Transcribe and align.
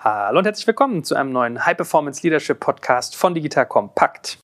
Hallo 0.00 0.38
und 0.38 0.44
herzlich 0.44 0.68
willkommen 0.68 1.02
zu 1.02 1.16
einem 1.16 1.32
neuen 1.32 1.66
High 1.66 1.76
Performance 1.76 2.22
Leadership 2.22 2.60
Podcast 2.60 3.16
von 3.16 3.34
Digital 3.34 3.66
Compact. 3.66 4.38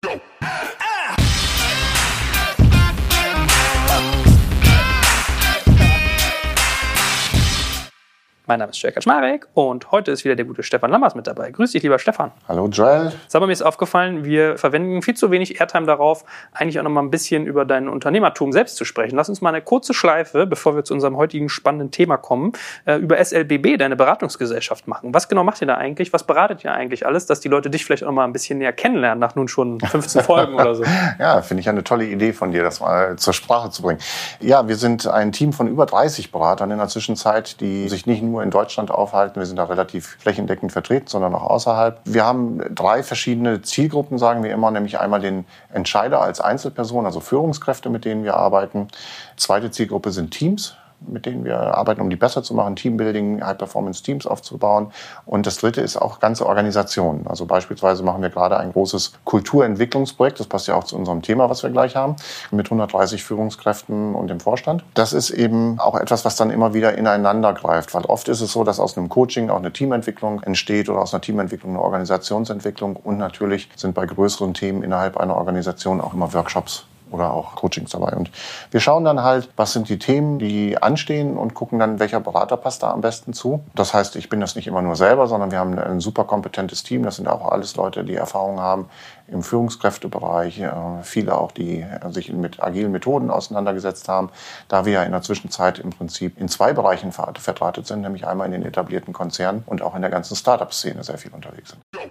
Mein 8.47 8.59
Name 8.59 8.73
ist 8.73 8.83
Jörg 8.83 8.93
Kaczmarek 8.93 9.49
und 9.55 9.91
heute 9.91 10.11
ist 10.11 10.27
wieder 10.27 10.37
der 10.37 10.45
gute 10.45 10.63
Stefan 10.63 10.91
Lammers 10.91 11.15
mit 11.15 11.27
dabei. 11.27 11.51
Grüß 11.51 11.73
dich, 11.73 11.83
lieber 11.83 11.99
Stefan. 11.99 12.31
Hallo 12.47 12.69
Joel. 12.69 13.11
Sag 13.27 13.41
mal, 13.41 13.47
mir 13.47 13.55
ist 13.55 13.63
aufgefallen, 13.63 14.27
wir 14.27 14.59
verwenden 14.59 15.01
viel 15.01 15.15
zu 15.15 15.31
wenig 15.31 15.61
Airtime 15.61 15.87
darauf, 15.87 16.27
eigentlich 16.53 16.79
auch 16.79 16.83
noch 16.83 16.91
mal 16.91 17.01
ein 17.01 17.11
bisschen 17.11 17.47
über 17.47 17.65
dein 17.65 17.89
Unternehmertum 17.89 18.53
selbst 18.53 18.77
zu 18.77 18.85
sprechen. 18.85 19.17
Lass 19.17 19.31
uns 19.31 19.41
mal 19.41 19.49
eine 19.49 19.63
kurze 19.63 19.95
Schleife, 19.95 20.47
bevor 20.47 20.77
wir 20.77 20.85
zu 20.85 20.93
unserem 20.93 21.17
heutigen 21.17 21.49
spannenden 21.49 21.91
Thema 21.91 22.19
kommen, 22.19 22.53
äh, 22.85 22.97
über 22.97 23.17
SLBB, 23.17 23.79
deine 23.79 23.97
Beratungsgesellschaft 23.97 24.87
machen. 24.89 25.15
Was 25.15 25.31
genau 25.31 25.43
macht 25.43 25.63
ihr 25.63 25.67
da 25.67 25.79
eigentlich? 25.79 26.13
Was 26.13 26.25
beratet 26.25 26.65
ihr 26.65 26.75
eigentlich 26.75 27.07
alles, 27.07 27.25
dass 27.25 27.41
die 27.41 27.49
Leute 27.49 27.71
dich 27.71 27.87
vielleicht 27.87 28.05
auch 28.05 28.13
mal 28.13 28.25
ein 28.25 28.35
bisschen 28.35 28.59
näher 28.59 28.75
kennenlernen, 28.75 29.21
nach 29.21 29.37
nun 29.37 29.49
schon 29.49 29.81
15 29.81 30.23
Folgen 30.23 30.53
oder 30.53 30.75
so? 30.75 30.85
Ja, 31.19 31.41
finde 31.41 31.63
ich 31.63 31.69
eine 31.71 31.83
tolle 31.83 32.05
Idee 32.05 32.35
von 32.35 32.53
dir, 32.53 32.63
das 32.63 32.81
mal 32.81 33.17
zur 33.17 33.33
Sprache 33.33 33.71
zu 33.71 33.81
bringen. 33.81 34.01
Ja, 34.41 34.69
wir 34.69 34.77
sind 34.77 35.07
ein 35.07 35.33
Team 35.33 35.55
von 35.55 35.67
über 35.67 35.87
30 35.87 36.31
Beratern 36.31 36.71
in 36.71 36.77
der 36.77 36.89
Zwischenzeit, 36.89 37.59
die 37.63 37.89
sich 37.89 38.05
nicht 38.05 38.23
nur 38.23 38.34
nur 38.35 38.43
in 38.43 38.51
Deutschland 38.51 38.91
aufhalten. 38.91 39.41
Wir 39.41 39.47
sind 39.47 39.57
da 39.57 39.65
relativ 39.65 40.17
flächendeckend 40.19 40.73
vertreten, 40.73 41.07
sondern 41.07 41.35
auch 41.35 41.45
außerhalb. 41.45 42.01
Wir 42.05 42.25
haben 42.25 42.61
drei 42.75 43.03
verschiedene 43.03 43.63
Zielgruppen, 43.63 44.19
sagen 44.19 44.43
wir 44.43 44.53
immer, 44.53 44.71
nämlich 44.71 44.99
einmal 44.99 45.21
den 45.21 45.47
Entscheider 45.73 46.21
als 46.21 46.41
Einzelperson, 46.41 47.07
also 47.07 47.21
Führungskräfte, 47.21 47.89
mit 47.89 48.05
denen 48.05 48.25
wir 48.25 48.37
arbeiten. 48.37 48.89
Zweite 49.37 49.71
Zielgruppe 49.71 50.11
sind 50.11 50.33
Teams 50.33 50.77
mit 51.09 51.27
denen 51.27 51.45
wir 51.45 51.59
arbeiten, 51.59 52.01
um 52.01 52.11
die 52.11 52.17
besser 52.17 52.43
zu 52.43 52.55
machen, 52.55 52.77
Teambuilding, 52.77 53.45
High-Performance-Teams 53.45 54.27
aufzubauen. 54.27 54.93
Und 55.27 55.47
das 55.47 55.59
dritte 55.59 55.81
ist 55.81 55.97
auch 55.97 56.21
ganze 56.21 56.47
Organisationen. 56.47 57.27
Also 57.27 57.47
beispielsweise 57.47 58.03
machen 58.03 58.23
wir 58.23 58.31
gerade 58.31 58.59
ein 58.59 58.73
großes 58.73 59.13
Kulturentwicklungsprojekt, 59.25 60.41
das 60.41 60.47
passt 60.47 60.69
ja 60.69 60.75
auch 60.75 60.85
zu 60.85 60.97
unserem 60.97 61.23
Thema, 61.23 61.51
was 61.51 61.63
wir 61.63 61.71
gleich 61.71 61.97
haben, 61.97 62.17
mit 62.51 62.67
130 62.67 63.23
Führungskräften 63.23 64.15
und 64.15 64.29
dem 64.29 64.41
Vorstand. 64.41 64.85
Das 64.95 65.13
ist 65.13 65.31
eben 65.31 65.79
auch 65.79 65.97
etwas, 65.97 66.25
was 66.25 66.37
dann 66.37 66.51
immer 66.51 66.75
wieder 66.75 66.97
ineinander 66.97 67.53
greift, 67.53 67.95
weil 67.95 68.05
oft 68.05 68.29
ist 68.29 68.41
es 68.41 68.53
so, 68.53 68.65
dass 68.65 68.81
aus 68.81 68.97
einem 68.97 69.09
Coaching 69.09 69.51
auch 69.51 69.59
eine 69.59 69.73
Teamentwicklung 69.73 70.43
entsteht 70.43 70.89
oder 70.89 71.01
aus 71.01 71.15
einer 71.15 71.21
Teamentwicklung 71.21 71.73
eine 71.73 71.83
Organisationsentwicklung 71.83 72.97
und 72.97 73.19
natürlich 73.19 73.69
sind 73.77 73.95
bei 73.95 74.07
größeren 74.07 74.55
Themen 74.55 74.83
innerhalb 74.83 75.17
einer 75.17 75.37
Organisation 75.37 76.01
auch 76.01 76.15
immer 76.15 76.33
Workshops 76.33 76.87
oder 77.15 77.33
auch 77.33 77.55
Coachings 77.55 77.91
dabei. 77.91 78.13
Und 78.17 78.31
wir 78.71 78.81
schauen 78.81 79.05
dann 79.05 79.23
halt, 79.23 79.49
was 79.57 79.73
sind 79.73 79.89
die 79.89 79.99
Themen, 79.99 80.39
die 80.39 80.81
anstehen 80.83 81.37
und 81.37 81.55
gucken 81.55 81.79
dann, 81.79 82.01
welcher 82.01 82.21
Berater 82.21 82.57
passt 82.57 82.83
da 82.83 82.91
am 82.91 83.01
besten 83.01 83.33
zu. 83.33 83.65
Das 83.75 83.95
heißt, 83.95 84.17
ich 84.17 84.29
bin 84.29 84.41
das 84.41 84.57
nicht 84.57 84.67
immer 84.67 84.83
nur 84.83 84.97
selber, 84.97 85.27
sondern 85.27 85.51
wir 85.51 85.59
haben 85.59 85.79
ein 85.79 86.01
super 86.01 86.25
kompetentes 86.25 86.83
Team. 86.83 87.05
Das 87.05 87.17
sind 87.17 87.29
auch 87.29 87.51
alles 87.51 87.77
Leute, 87.77 88.05
die 88.05 88.17
Erfahrung 88.17 88.61
haben 88.61 88.89
im 89.27 89.43
Führungskräftebereich, 89.43 90.61
äh, 90.61 90.71
viele 91.03 91.37
auch, 91.39 91.53
die 91.53 91.85
sich 92.11 92.33
mit 92.33 92.63
agilen 92.63 92.93
Methoden 92.93 93.31
auseinandergesetzt 93.31 94.09
haben, 94.09 94.31
da 94.69 94.85
wir 94.85 94.93
ja 94.93 95.03
in 95.03 95.13
der 95.13 95.23
Zwischenzeit 95.23 95.79
im 95.79 95.91
Prinzip 95.91 96.39
in 96.39 96.49
zwei 96.49 96.73
Bereichen 96.73 97.13
verdrahtet 97.13 97.87
sind, 97.87 98.03
nämlich 98.03 98.27
einmal 98.27 98.47
in 98.47 98.53
den 98.53 98.67
etablierten 98.67 99.15
Konzernen 99.15 99.63
und 99.67 99.83
auch 99.83 99.95
in 99.95 100.03
der 100.03 100.11
ganzen 100.11 100.37
Startup-Szene 100.37 101.05
sehr 101.05 101.19
viel 101.19 101.33
unterwegs 101.33 101.71
sind. 101.71 102.04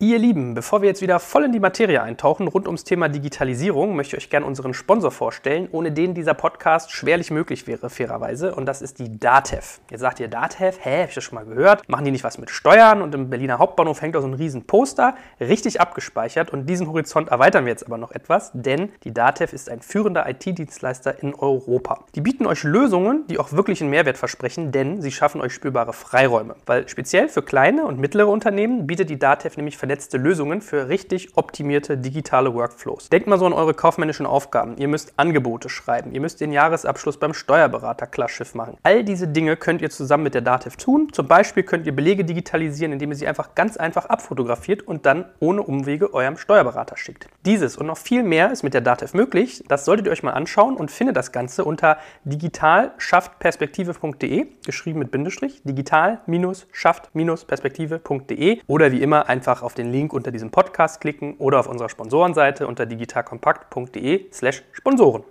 Ihr 0.00 0.20
Lieben, 0.20 0.54
bevor 0.54 0.80
wir 0.80 0.88
jetzt 0.88 1.02
wieder 1.02 1.18
voll 1.18 1.42
in 1.42 1.50
die 1.50 1.58
Materie 1.58 2.00
eintauchen 2.00 2.46
rund 2.46 2.68
ums 2.68 2.84
Thema 2.84 3.08
Digitalisierung, 3.08 3.96
möchte 3.96 4.14
ich 4.14 4.22
euch 4.22 4.30
gerne 4.30 4.46
unseren 4.46 4.72
Sponsor 4.72 5.10
vorstellen, 5.10 5.68
ohne 5.72 5.90
den 5.90 6.14
dieser 6.14 6.34
Podcast 6.34 6.92
schwerlich 6.92 7.32
möglich 7.32 7.66
wäre, 7.66 7.90
fairerweise. 7.90 8.54
Und 8.54 8.66
das 8.66 8.80
ist 8.80 9.00
die 9.00 9.18
DATEV. 9.18 9.80
Jetzt 9.90 9.98
sagt 9.98 10.20
ihr 10.20 10.28
DATEV, 10.28 10.78
hä, 10.84 11.02
hab 11.02 11.08
ich 11.08 11.16
das 11.16 11.24
schon 11.24 11.34
mal 11.34 11.44
gehört? 11.44 11.88
Machen 11.88 12.04
die 12.04 12.12
nicht 12.12 12.22
was 12.22 12.38
mit 12.38 12.48
Steuern? 12.48 13.02
Und 13.02 13.12
im 13.12 13.28
Berliner 13.28 13.58
Hauptbahnhof 13.58 14.00
hängt 14.00 14.14
da 14.14 14.20
so 14.20 14.28
ein 14.28 14.34
riesen 14.34 14.68
Poster, 14.68 15.16
richtig 15.40 15.80
abgespeichert. 15.80 16.52
Und 16.52 16.66
diesen 16.66 16.86
Horizont 16.86 17.30
erweitern 17.30 17.64
wir 17.64 17.72
jetzt 17.72 17.84
aber 17.84 17.98
noch 17.98 18.12
etwas, 18.12 18.52
denn 18.54 18.90
die 19.02 19.12
DATEV 19.12 19.52
ist 19.52 19.68
ein 19.68 19.82
führender 19.82 20.28
IT-Dienstleister 20.28 21.20
in 21.24 21.34
Europa. 21.34 22.04
Die 22.14 22.20
bieten 22.20 22.46
euch 22.46 22.62
Lösungen, 22.62 23.24
die 23.26 23.40
auch 23.40 23.50
wirklich 23.50 23.80
einen 23.80 23.90
Mehrwert 23.90 24.16
versprechen, 24.16 24.70
denn 24.70 25.02
sie 25.02 25.10
schaffen 25.10 25.40
euch 25.40 25.52
spürbare 25.52 25.92
Freiräume. 25.92 26.54
Weil 26.66 26.88
speziell 26.88 27.28
für 27.28 27.42
kleine 27.42 27.84
und 27.84 27.98
mittlere 27.98 28.28
Unternehmen 28.28 28.86
bietet 28.86 29.10
die 29.10 29.18
DATEV 29.18 29.56
nämlich 29.56 29.76
vernetzte 29.88 30.18
Lösungen 30.18 30.60
für 30.60 30.90
richtig 30.90 31.38
optimierte 31.38 31.96
digitale 31.96 32.52
Workflows. 32.52 33.08
Denkt 33.08 33.26
mal 33.26 33.38
so 33.38 33.46
an 33.46 33.54
eure 33.54 33.72
kaufmännischen 33.72 34.26
Aufgaben. 34.26 34.76
Ihr 34.76 34.86
müsst 34.86 35.14
Angebote 35.16 35.70
schreiben, 35.70 36.12
ihr 36.12 36.20
müsst 36.20 36.42
den 36.42 36.52
Jahresabschluss 36.52 37.16
beim 37.16 37.32
Steuerberater 37.32 38.06
Klarschiff 38.06 38.54
machen. 38.54 38.76
All 38.82 39.02
diese 39.02 39.28
Dinge 39.28 39.56
könnt 39.56 39.80
ihr 39.80 39.88
zusammen 39.88 40.24
mit 40.24 40.34
der 40.34 40.42
Dativ 40.42 40.76
tun. 40.76 41.08
Zum 41.10 41.26
Beispiel 41.26 41.62
könnt 41.62 41.86
ihr 41.86 41.96
Belege 41.96 42.26
digitalisieren, 42.26 42.92
indem 42.92 43.12
ihr 43.12 43.16
sie 43.16 43.26
einfach 43.26 43.54
ganz 43.54 43.78
einfach 43.78 44.04
abfotografiert 44.04 44.82
und 44.82 45.06
dann 45.06 45.24
ohne 45.40 45.62
Umwege 45.62 46.12
eurem 46.12 46.36
Steuerberater 46.36 46.98
schickt. 46.98 47.26
Dieses 47.46 47.78
und 47.78 47.86
noch 47.86 47.96
viel 47.96 48.22
mehr 48.22 48.52
ist 48.52 48.62
mit 48.62 48.74
der 48.74 48.82
Dativ 48.82 49.14
möglich. 49.14 49.64
Das 49.68 49.86
solltet 49.86 50.04
ihr 50.04 50.12
euch 50.12 50.22
mal 50.22 50.32
anschauen 50.32 50.76
und 50.76 50.90
findet 50.90 51.16
das 51.16 51.32
Ganze 51.32 51.64
unter 51.64 51.96
digital-perspektive.de, 52.24 54.48
geschrieben 54.66 54.98
mit 54.98 55.10
Bindestrich, 55.10 55.62
digital-schaft-perspektive.de 55.64 58.60
oder 58.66 58.92
wie 58.92 59.00
immer 59.00 59.30
einfach 59.30 59.62
auf 59.62 59.77
den 59.78 59.90
Link 59.90 60.12
unter 60.12 60.30
diesem 60.30 60.50
Podcast 60.50 61.00
klicken 61.00 61.36
oder 61.38 61.60
auf 61.60 61.68
unserer 61.68 61.88
Sponsorenseite 61.88 62.66
unter 62.66 62.84
digitalkompakt.de 62.84 64.30
slash 64.32 64.62
Sponsoren. 64.72 65.24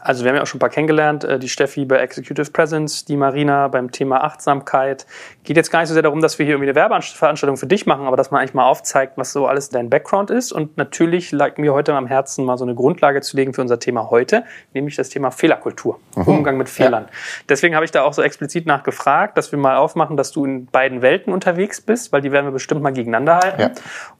Also 0.00 0.24
wir 0.24 0.30
haben 0.30 0.36
ja 0.36 0.42
auch 0.42 0.46
schon 0.46 0.58
ein 0.58 0.60
paar 0.60 0.68
kennengelernt, 0.68 1.24
äh, 1.24 1.38
die 1.38 1.48
Steffi 1.48 1.84
bei 1.84 1.96
Executive 1.96 2.50
Presence, 2.50 3.04
die 3.04 3.16
Marina 3.16 3.68
beim 3.68 3.90
Thema 3.90 4.22
Achtsamkeit. 4.22 5.06
Geht 5.44 5.56
jetzt 5.56 5.70
gar 5.70 5.80
nicht 5.80 5.88
so 5.88 5.94
sehr 5.94 6.02
darum, 6.02 6.20
dass 6.20 6.38
wir 6.38 6.46
hier 6.46 6.54
irgendwie 6.54 6.70
eine 6.70 6.76
Werbeveranstaltung 6.76 7.56
für 7.56 7.66
dich 7.66 7.86
machen, 7.86 8.06
aber 8.06 8.16
dass 8.16 8.30
man 8.30 8.40
eigentlich 8.40 8.54
mal 8.54 8.66
aufzeigt, 8.66 9.14
was 9.16 9.32
so 9.32 9.46
alles 9.46 9.70
dein 9.70 9.90
Background 9.90 10.30
ist. 10.30 10.52
Und 10.52 10.76
natürlich 10.76 11.32
lag 11.32 11.56
mir 11.58 11.72
heute 11.72 11.94
am 11.94 12.06
Herzen, 12.06 12.44
mal 12.44 12.56
so 12.56 12.64
eine 12.64 12.74
Grundlage 12.74 13.20
zu 13.20 13.36
legen 13.36 13.54
für 13.54 13.60
unser 13.60 13.78
Thema 13.78 14.10
heute, 14.10 14.44
nämlich 14.74 14.96
das 14.96 15.08
Thema 15.08 15.30
Fehlerkultur, 15.30 15.98
mhm. 16.16 16.22
Umgang 16.22 16.58
mit 16.58 16.68
Fehlern. 16.68 17.04
Ja. 17.04 17.10
Deswegen 17.48 17.74
habe 17.74 17.84
ich 17.84 17.90
da 17.90 18.02
auch 18.02 18.12
so 18.12 18.22
explizit 18.22 18.66
nachgefragt, 18.66 19.36
dass 19.36 19.52
wir 19.52 19.58
mal 19.58 19.76
aufmachen, 19.76 20.16
dass 20.16 20.32
du 20.32 20.44
in 20.44 20.66
beiden 20.66 21.02
Welten 21.02 21.32
unterwegs 21.32 21.80
bist, 21.80 22.12
weil 22.12 22.20
die 22.20 22.32
werden 22.32 22.46
wir 22.46 22.52
bestimmt 22.52 22.82
mal 22.82 22.92
gegeneinander 22.92 23.38
halten. 23.38 23.60
Ja. 23.60 23.70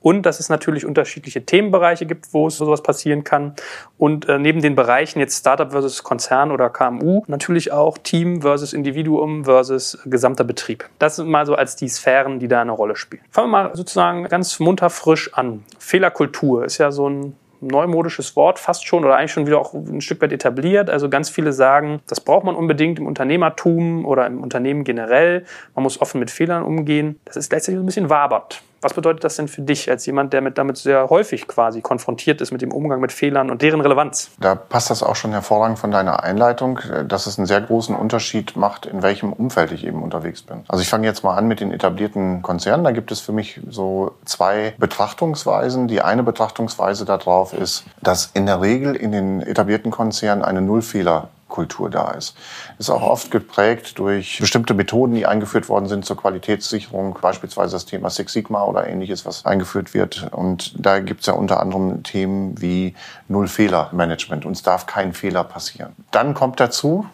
Und 0.00 0.22
dass 0.22 0.40
es 0.40 0.48
natürlich 0.48 0.84
unterschiedliche 0.84 1.44
Themenbereiche 1.44 2.06
gibt, 2.06 2.32
wo 2.32 2.48
es 2.48 2.56
sowas 2.56 2.82
passieren 2.82 3.24
kann. 3.24 3.54
Und 3.96 4.28
äh, 4.28 4.38
neben 4.38 4.60
den 4.60 4.74
Bereichen 4.74 5.20
jetzt 5.20 5.38
Startup 5.38 5.67
versus 5.70 6.02
Konzern 6.02 6.50
oder 6.50 6.70
KMU, 6.70 7.22
natürlich 7.26 7.72
auch 7.72 7.98
Team 7.98 8.42
versus 8.42 8.72
Individuum 8.72 9.44
versus 9.44 9.98
gesamter 10.04 10.44
Betrieb. 10.44 10.88
Das 10.98 11.16
sind 11.16 11.28
mal 11.28 11.46
so 11.46 11.54
als 11.54 11.76
die 11.76 11.88
Sphären, 11.88 12.38
die 12.38 12.48
da 12.48 12.60
eine 12.60 12.72
Rolle 12.72 12.96
spielen. 12.96 13.22
Fangen 13.30 13.50
wir 13.50 13.62
mal 13.62 13.76
sozusagen 13.76 14.24
ganz 14.24 14.58
munter 14.60 14.90
frisch 14.90 15.32
an. 15.34 15.64
Fehlerkultur 15.78 16.64
ist 16.64 16.78
ja 16.78 16.90
so 16.90 17.08
ein 17.08 17.34
neumodisches 17.60 18.36
Wort, 18.36 18.58
fast 18.58 18.86
schon 18.86 19.04
oder 19.04 19.16
eigentlich 19.16 19.32
schon 19.32 19.46
wieder 19.46 19.58
auch 19.58 19.74
ein 19.74 20.00
Stück 20.00 20.22
weit 20.22 20.32
etabliert. 20.32 20.90
Also 20.90 21.08
ganz 21.08 21.28
viele 21.28 21.52
sagen, 21.52 22.00
das 22.06 22.20
braucht 22.20 22.44
man 22.44 22.54
unbedingt 22.54 22.98
im 22.98 23.06
Unternehmertum 23.06 24.04
oder 24.04 24.26
im 24.26 24.42
Unternehmen 24.42 24.84
generell. 24.84 25.44
Man 25.74 25.82
muss 25.82 26.00
offen 26.00 26.20
mit 26.20 26.30
Fehlern 26.30 26.62
umgehen. 26.62 27.18
Das 27.24 27.36
ist 27.36 27.50
gleichzeitig 27.50 27.80
ein 27.80 27.86
bisschen 27.86 28.10
wabert. 28.10 28.62
Was 28.80 28.94
bedeutet 28.94 29.24
das 29.24 29.36
denn 29.36 29.48
für 29.48 29.62
dich 29.62 29.90
als 29.90 30.06
jemand, 30.06 30.32
der 30.32 30.40
mit, 30.40 30.58
damit 30.58 30.76
sehr 30.76 31.10
häufig 31.10 31.48
quasi 31.48 31.80
konfrontiert 31.80 32.40
ist 32.40 32.52
mit 32.52 32.62
dem 32.62 32.72
Umgang 32.72 33.00
mit 33.00 33.12
Fehlern 33.12 33.50
und 33.50 33.62
deren 33.62 33.80
Relevanz? 33.80 34.30
Da 34.40 34.54
passt 34.54 34.90
das 34.90 35.02
auch 35.02 35.16
schon 35.16 35.32
hervorragend 35.32 35.78
von 35.78 35.90
deiner 35.90 36.22
Einleitung, 36.22 36.80
dass 37.06 37.26
es 37.26 37.38
einen 37.38 37.46
sehr 37.46 37.60
großen 37.60 37.94
Unterschied 37.94 38.56
macht, 38.56 38.86
in 38.86 39.02
welchem 39.02 39.32
Umfeld 39.32 39.72
ich 39.72 39.84
eben 39.84 40.02
unterwegs 40.02 40.42
bin. 40.42 40.64
Also 40.68 40.82
ich 40.82 40.88
fange 40.88 41.06
jetzt 41.06 41.24
mal 41.24 41.34
an 41.36 41.48
mit 41.48 41.60
den 41.60 41.72
etablierten 41.72 42.42
Konzernen. 42.42 42.84
Da 42.84 42.92
gibt 42.92 43.10
es 43.10 43.20
für 43.20 43.32
mich 43.32 43.60
so 43.68 44.12
zwei 44.24 44.74
Betrachtungsweisen. 44.78 45.88
Die 45.88 46.00
eine 46.00 46.22
Betrachtungsweise 46.22 47.04
darauf 47.04 47.52
ist, 47.52 47.84
dass 48.00 48.30
in 48.34 48.46
der 48.46 48.60
Regel 48.60 48.94
in 48.94 49.12
den 49.12 49.42
etablierten 49.42 49.90
Konzernen 49.90 50.44
eine 50.44 50.60
Nullfehler 50.60 51.30
Kultur 51.48 51.90
da 51.90 52.10
ist. 52.12 52.36
Ist 52.78 52.90
auch 52.90 53.02
oft 53.02 53.30
geprägt 53.30 53.98
durch 53.98 54.38
bestimmte 54.40 54.74
Methoden, 54.74 55.14
die 55.14 55.26
eingeführt 55.26 55.68
worden 55.68 55.86
sind 55.86 56.04
zur 56.04 56.16
Qualitätssicherung, 56.16 57.18
beispielsweise 57.20 57.72
das 57.72 57.86
Thema 57.86 58.10
Six 58.10 58.32
Sigma 58.32 58.64
oder 58.64 58.86
ähnliches, 58.86 59.26
was 59.26 59.44
eingeführt 59.44 59.94
wird. 59.94 60.28
Und 60.32 60.74
da 60.76 61.00
gibt 61.00 61.20
es 61.20 61.26
ja 61.26 61.32
unter 61.32 61.60
anderem 61.60 62.02
Themen 62.02 62.60
wie 62.60 62.94
Null-Fehler-Management. 63.28 64.44
Uns 64.44 64.62
darf 64.62 64.86
kein 64.86 65.12
Fehler 65.12 65.44
passieren. 65.44 65.94
Dann 66.10 66.34
kommt 66.34 66.60
dazu, 66.60 67.06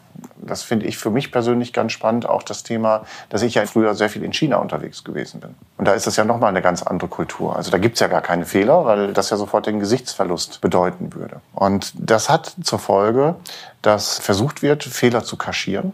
das 0.47 0.63
finde 0.63 0.87
ich 0.87 0.99
für 0.99 1.11
mich 1.11 1.33
persönlich 1.33 1.73
ganz 1.73 1.93
spannend, 1.93 2.27
auch 2.27 2.43
das 2.43 2.63
Thema, 2.63 3.05
dass 3.29 3.43
ich 3.43 3.55
ja 3.55 3.67
früher 3.67 3.95
sehr 3.95 4.09
viel 4.09 4.23
in 4.23 4.33
China 4.33 4.57
unterwegs 4.57 5.05
gewesen 5.05 5.41
bin. 5.41 5.55
Und 5.77 5.87
da 5.87 5.93
ist 5.93 6.07
das 6.07 6.17
ja 6.17 6.25
nochmal 6.25 6.51
eine 6.51 6.63
ganz 6.63 6.83
andere 6.83 7.09
Kultur. 7.09 7.57
Also 7.57 7.71
da 7.71 7.79
gibt 7.79 7.95
es 7.95 8.01
ja 8.01 8.09
gar 8.09 8.21
keine 8.21 8.47
Fehler, 8.47 8.85
weil 8.85 9.13
das 9.13 9.31
ja 9.31 9.37
sofort 9.37 9.67
den 9.67 9.81
Gesichtsverlust 9.81 10.61
bedeuten 10.61 11.15
würde. 11.15 11.41
Und 11.55 11.93
das 11.97 12.29
hat 12.29 12.55
zur 12.63 12.79
Folge, 12.79 13.37
dass 13.83 14.19
versucht 14.19 14.63
wird, 14.63 14.85
Fehler 14.85 15.25
zu 15.25 15.37
kaschieren. 15.37 15.93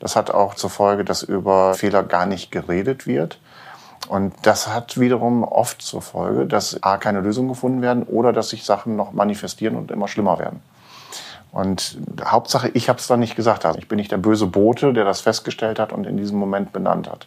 Das 0.00 0.16
hat 0.16 0.30
auch 0.30 0.54
zur 0.54 0.70
Folge, 0.70 1.04
dass 1.04 1.22
über 1.22 1.74
Fehler 1.74 2.02
gar 2.02 2.26
nicht 2.26 2.50
geredet 2.50 3.06
wird. 3.06 3.38
Und 4.08 4.32
das 4.42 4.68
hat 4.68 4.98
wiederum 4.98 5.42
oft 5.42 5.82
zur 5.82 6.02
Folge, 6.02 6.46
dass 6.46 6.82
A, 6.82 6.96
keine 6.96 7.20
Lösungen 7.20 7.48
gefunden 7.48 7.82
werden 7.82 8.04
oder 8.04 8.32
dass 8.32 8.50
sich 8.50 8.64
Sachen 8.64 8.96
noch 8.96 9.12
manifestieren 9.12 9.76
und 9.76 9.90
immer 9.90 10.08
schlimmer 10.08 10.38
werden. 10.38 10.62
Und 11.52 11.98
Hauptsache, 12.24 12.70
ich 12.74 12.88
habe 12.88 12.98
es 12.98 13.06
dann 13.06 13.20
nicht 13.20 13.36
gesagt. 13.36 13.64
Also 13.64 13.78
ich 13.78 13.88
bin 13.88 13.96
nicht 13.96 14.12
der 14.12 14.18
böse 14.18 14.46
Bote, 14.46 14.92
der 14.92 15.04
das 15.04 15.20
festgestellt 15.20 15.78
hat 15.78 15.92
und 15.92 16.06
in 16.06 16.16
diesem 16.16 16.38
Moment 16.38 16.72
benannt 16.72 17.08
hat. 17.10 17.26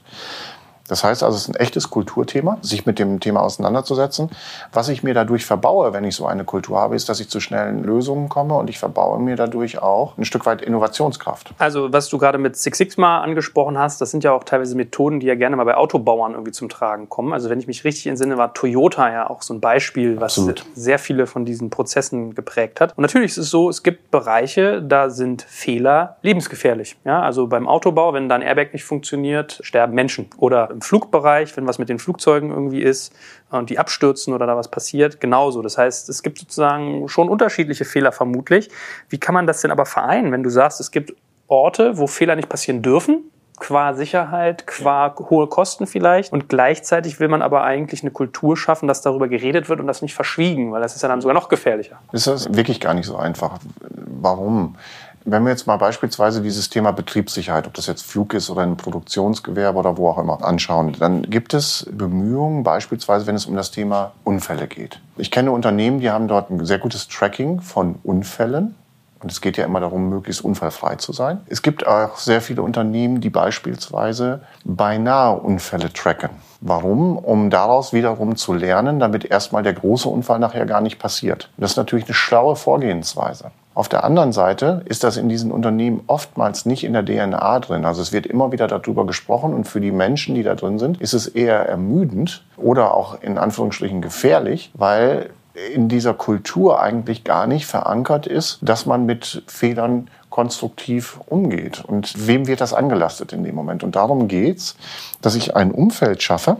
Das 0.92 1.06
heißt 1.06 1.24
also, 1.24 1.38
es 1.38 1.44
ist 1.44 1.48
ein 1.48 1.56
echtes 1.56 1.90
Kulturthema, 1.90 2.58
sich 2.62 2.86
mit 2.86 3.00
dem 3.00 3.22
Thema 3.22 3.44
auseinanderzusetzen. 3.44 4.30
Was 4.74 4.90
ich 4.90 5.04
mir 5.04 5.14
dadurch 5.14 5.46
verbaue, 5.46 5.94
wenn 5.94 6.04
ich 6.04 6.18
so 6.18 6.26
eine 6.26 6.44
Kultur 6.44 6.82
habe, 6.82 6.98
ist, 6.98 7.08
dass 7.08 7.22
ich 7.22 7.30
zu 7.30 7.40
schnellen 7.40 7.86
Lösungen 7.86 8.28
komme 8.28 8.56
und 8.56 8.70
ich 8.70 8.78
verbaue 8.78 9.18
mir 9.18 9.38
dadurch 9.38 9.82
auch 9.82 10.18
ein 10.18 10.26
Stück 10.26 10.46
weit 10.46 10.62
Innovationskraft. 10.62 11.54
Also 11.60 11.94
was 11.94 12.10
du 12.10 12.18
gerade 12.18 12.38
mit 12.38 12.58
Six 12.58 12.78
Sigma 12.78 13.22
angesprochen 13.22 13.78
hast, 13.78 14.02
das 14.02 14.12
sind 14.12 14.26
ja 14.26 14.34
auch 14.34 14.44
teilweise 14.44 14.76
Methoden, 14.76 15.22
die 15.22 15.28
ja 15.28 15.36
gerne 15.36 15.56
mal 15.56 15.64
bei 15.64 15.76
Autobauern 15.76 16.34
irgendwie 16.34 16.52
zum 16.52 16.68
Tragen 16.68 17.08
kommen. 17.08 17.32
Also 17.32 17.50
wenn 17.50 17.62
ich 17.62 17.68
mich 17.68 17.86
richtig 17.86 18.08
entsinne, 18.08 18.38
war 18.38 18.54
Toyota 18.54 19.10
ja 19.14 19.30
auch 19.30 19.44
so 19.44 19.54
ein 19.54 19.62
Beispiel, 19.62 20.18
was 20.18 20.38
Absolut. 20.38 20.66
sehr 20.74 21.00
viele 21.00 21.26
von 21.26 21.46
diesen 21.46 21.70
Prozessen 21.70 22.36
geprägt 22.36 22.82
hat. 22.82 22.98
Und 22.98 23.02
natürlich 23.04 23.32
ist 23.32 23.38
es 23.38 23.50
so, 23.50 23.70
es 23.70 23.82
gibt 23.82 24.12
Bereiche, 24.12 24.82
da 24.82 25.10
sind 25.10 25.42
Fehler 25.44 26.18
lebensgefährlich. 26.22 26.98
Ja, 27.06 27.22
also 27.22 27.48
beim 27.48 27.70
Autobau, 27.70 28.14
wenn 28.14 28.28
da 28.28 28.36
ein 28.36 28.42
Airbag 28.42 28.74
nicht 28.74 28.84
funktioniert, 28.84 29.62
sterben 29.64 29.94
Menschen. 29.94 30.28
Oder 30.36 30.81
Flugbereich, 30.82 31.56
wenn 31.58 31.68
was 31.68 31.80
mit 31.80 31.90
den 31.90 32.00
Flugzeugen 32.00 32.50
irgendwie 32.50 32.82
ist 32.82 33.14
und 33.50 33.70
die 33.70 33.80
abstürzen 33.80 34.34
oder 34.34 34.48
da 34.48 34.56
was 34.56 34.70
passiert, 34.70 35.22
genauso. 35.22 35.62
Das 35.62 35.78
heißt, 35.78 36.10
es 36.10 36.24
gibt 36.24 36.40
sozusagen 36.40 37.08
schon 37.08 37.30
unterschiedliche 37.30 37.86
Fehler 37.86 38.12
vermutlich. 38.12 38.70
Wie 39.10 39.20
kann 39.20 39.34
man 39.34 39.48
das 39.48 39.62
denn 39.62 39.72
aber 39.72 39.86
vereinen, 39.86 40.32
wenn 40.32 40.44
du 40.44 40.50
sagst, 40.50 40.80
es 40.80 40.92
gibt 40.92 41.14
Orte, 41.48 41.98
wo 41.98 42.08
Fehler 42.08 42.36
nicht 42.36 42.50
passieren 42.50 42.82
dürfen, 42.82 43.32
qua 43.62 43.94
Sicherheit, 43.94 44.66
qua 44.66 45.16
hohe 45.30 45.48
Kosten 45.48 45.86
vielleicht. 45.86 46.34
Und 46.34 46.50
gleichzeitig 46.50 47.20
will 47.20 47.28
man 47.28 47.42
aber 47.42 47.64
eigentlich 47.64 48.02
eine 48.02 48.12
Kultur 48.12 48.58
schaffen, 48.58 48.88
dass 48.88 49.02
darüber 49.02 49.28
geredet 49.28 49.70
wird 49.70 49.80
und 49.80 49.88
das 49.88 50.02
nicht 50.02 50.16
verschwiegen, 50.16 50.72
weil 50.72 50.82
das 50.82 50.96
ist 50.96 51.04
ja 51.04 51.10
dann 51.10 51.22
sogar 51.22 51.36
noch 51.36 51.48
gefährlicher. 51.48 52.00
Ist 52.12 52.28
das 52.28 52.54
wirklich 52.54 52.80
gar 52.80 52.96
nicht 52.96 53.06
so 53.06 53.18
einfach. 53.18 53.60
Warum? 53.80 54.76
Wenn 55.24 55.44
wir 55.44 55.52
jetzt 55.52 55.68
mal 55.68 55.78
beispielsweise 55.78 56.42
dieses 56.42 56.70
Thema 56.70 56.92
Betriebssicherheit, 56.92 57.68
ob 57.68 57.76
das 57.76 57.86
jetzt 57.86 58.04
Flug 58.04 58.34
ist 58.34 58.50
oder 58.50 58.64
ein 58.64 58.76
Produktionsgewerbe 58.76 59.78
oder 59.78 59.98
wo 59.98 60.10
auch 60.10 60.18
immer, 60.18 60.44
anschauen, 60.44 60.96
dann 61.00 61.22
gibt 61.24 61.54
es 61.54 61.88
Bemühungen, 61.92 62.64
beispielsweise 62.64 63.28
wenn 63.28 63.36
es 63.36 63.46
um 63.46 63.56
das 63.56 63.70
Thema 63.70 64.14
Unfälle 64.24 64.68
geht. 64.68 65.00
Ich 65.18 65.30
kenne 65.30 65.52
Unternehmen, 65.52 66.00
die 66.00 66.10
haben 66.10 66.28
dort 66.28 66.50
ein 66.50 66.66
sehr 66.66 66.80
gutes 66.80 67.08
Tracking 67.08 67.62
von 67.62 67.96
Unfällen. 68.04 68.76
Und 69.22 69.32
es 69.32 69.40
geht 69.40 69.58
ja 69.58 69.66
immer 69.66 69.80
darum, 69.80 70.10
möglichst 70.10 70.44
unfallfrei 70.44 70.96
zu 70.96 71.14
sein. 71.14 71.42
Es 71.48 71.62
gibt 71.62 71.86
auch 71.86 72.18
sehr 72.18 72.42
viele 72.42 72.64
Unternehmen, 72.64 73.22
die 73.22 73.30
beispielsweise 73.30 74.42
beinahe 74.66 75.40
Unfälle 75.40 75.94
tracken. 75.94 76.32
Warum? 76.60 77.18
Um 77.18 77.52
daraus 77.52 77.94
wiederum 77.94 78.36
zu 78.36 78.54
lernen, 78.54 79.00
damit 79.00 79.26
erstmal 79.26 79.62
der 79.62 79.74
große 79.74 80.10
Unfall 80.10 80.40
nachher 80.40 80.66
gar 80.66 80.82
nicht 80.82 80.98
passiert. 80.98 81.52
Das 81.58 81.72
ist 81.72 81.78
natürlich 81.78 82.06
eine 82.06 82.16
schlaue 82.16 82.56
Vorgehensweise. 82.56 83.52
Auf 83.74 83.88
der 83.88 84.04
anderen 84.04 84.34
Seite 84.34 84.82
ist 84.86 85.04
das 85.06 85.16
in 85.16 85.30
diesen 85.30 85.52
Unternehmen 85.52 86.02
oftmals 86.08 86.66
nicht 86.66 86.84
in 86.84 86.92
der 86.92 87.06
DNA 87.06 87.60
drin. 87.60 87.86
Also 87.86 88.02
es 88.02 88.12
wird 88.12 88.26
immer 88.26 88.52
wieder 88.52 88.68
darüber 88.68 89.06
gesprochen 89.06 89.54
und 89.54 89.66
für 89.66 89.80
die 89.80 89.94
Menschen, 89.94 90.36
die 90.36 90.44
da 90.44 90.56
drin 90.56 90.78
sind, 90.78 91.00
ist 91.00 91.14
es 91.14 91.28
eher 91.28 91.70
ermüdend 91.70 92.44
oder 92.58 92.94
auch 92.94 93.22
in 93.22 93.38
Anführungsstrichen 93.38 94.02
gefährlich, 94.02 94.72
weil 94.74 95.30
in 95.74 95.88
dieser 95.88 96.14
Kultur 96.14 96.82
eigentlich 96.82 97.24
gar 97.24 97.48
nicht 97.48 97.66
verankert 97.66 98.28
ist, 98.28 98.60
dass 98.62 98.86
man 98.86 99.06
mit 99.06 99.44
Fehlern 99.48 100.10
konstruktiv 100.30 101.20
umgeht. 101.28 101.84
Und 101.86 102.28
wem 102.28 102.48
wird 102.48 102.62
das 102.62 102.74
angelastet 102.74 103.34
in 103.34 103.44
dem 103.44 103.56
Moment? 103.56 103.84
Und 103.84 103.96
darum 103.96 104.28
geht's, 104.28 104.76
dass 105.22 105.36
ich 105.36 105.56
ein 105.56 105.72
Umfeld 105.72 106.24
schaffe, 106.24 106.58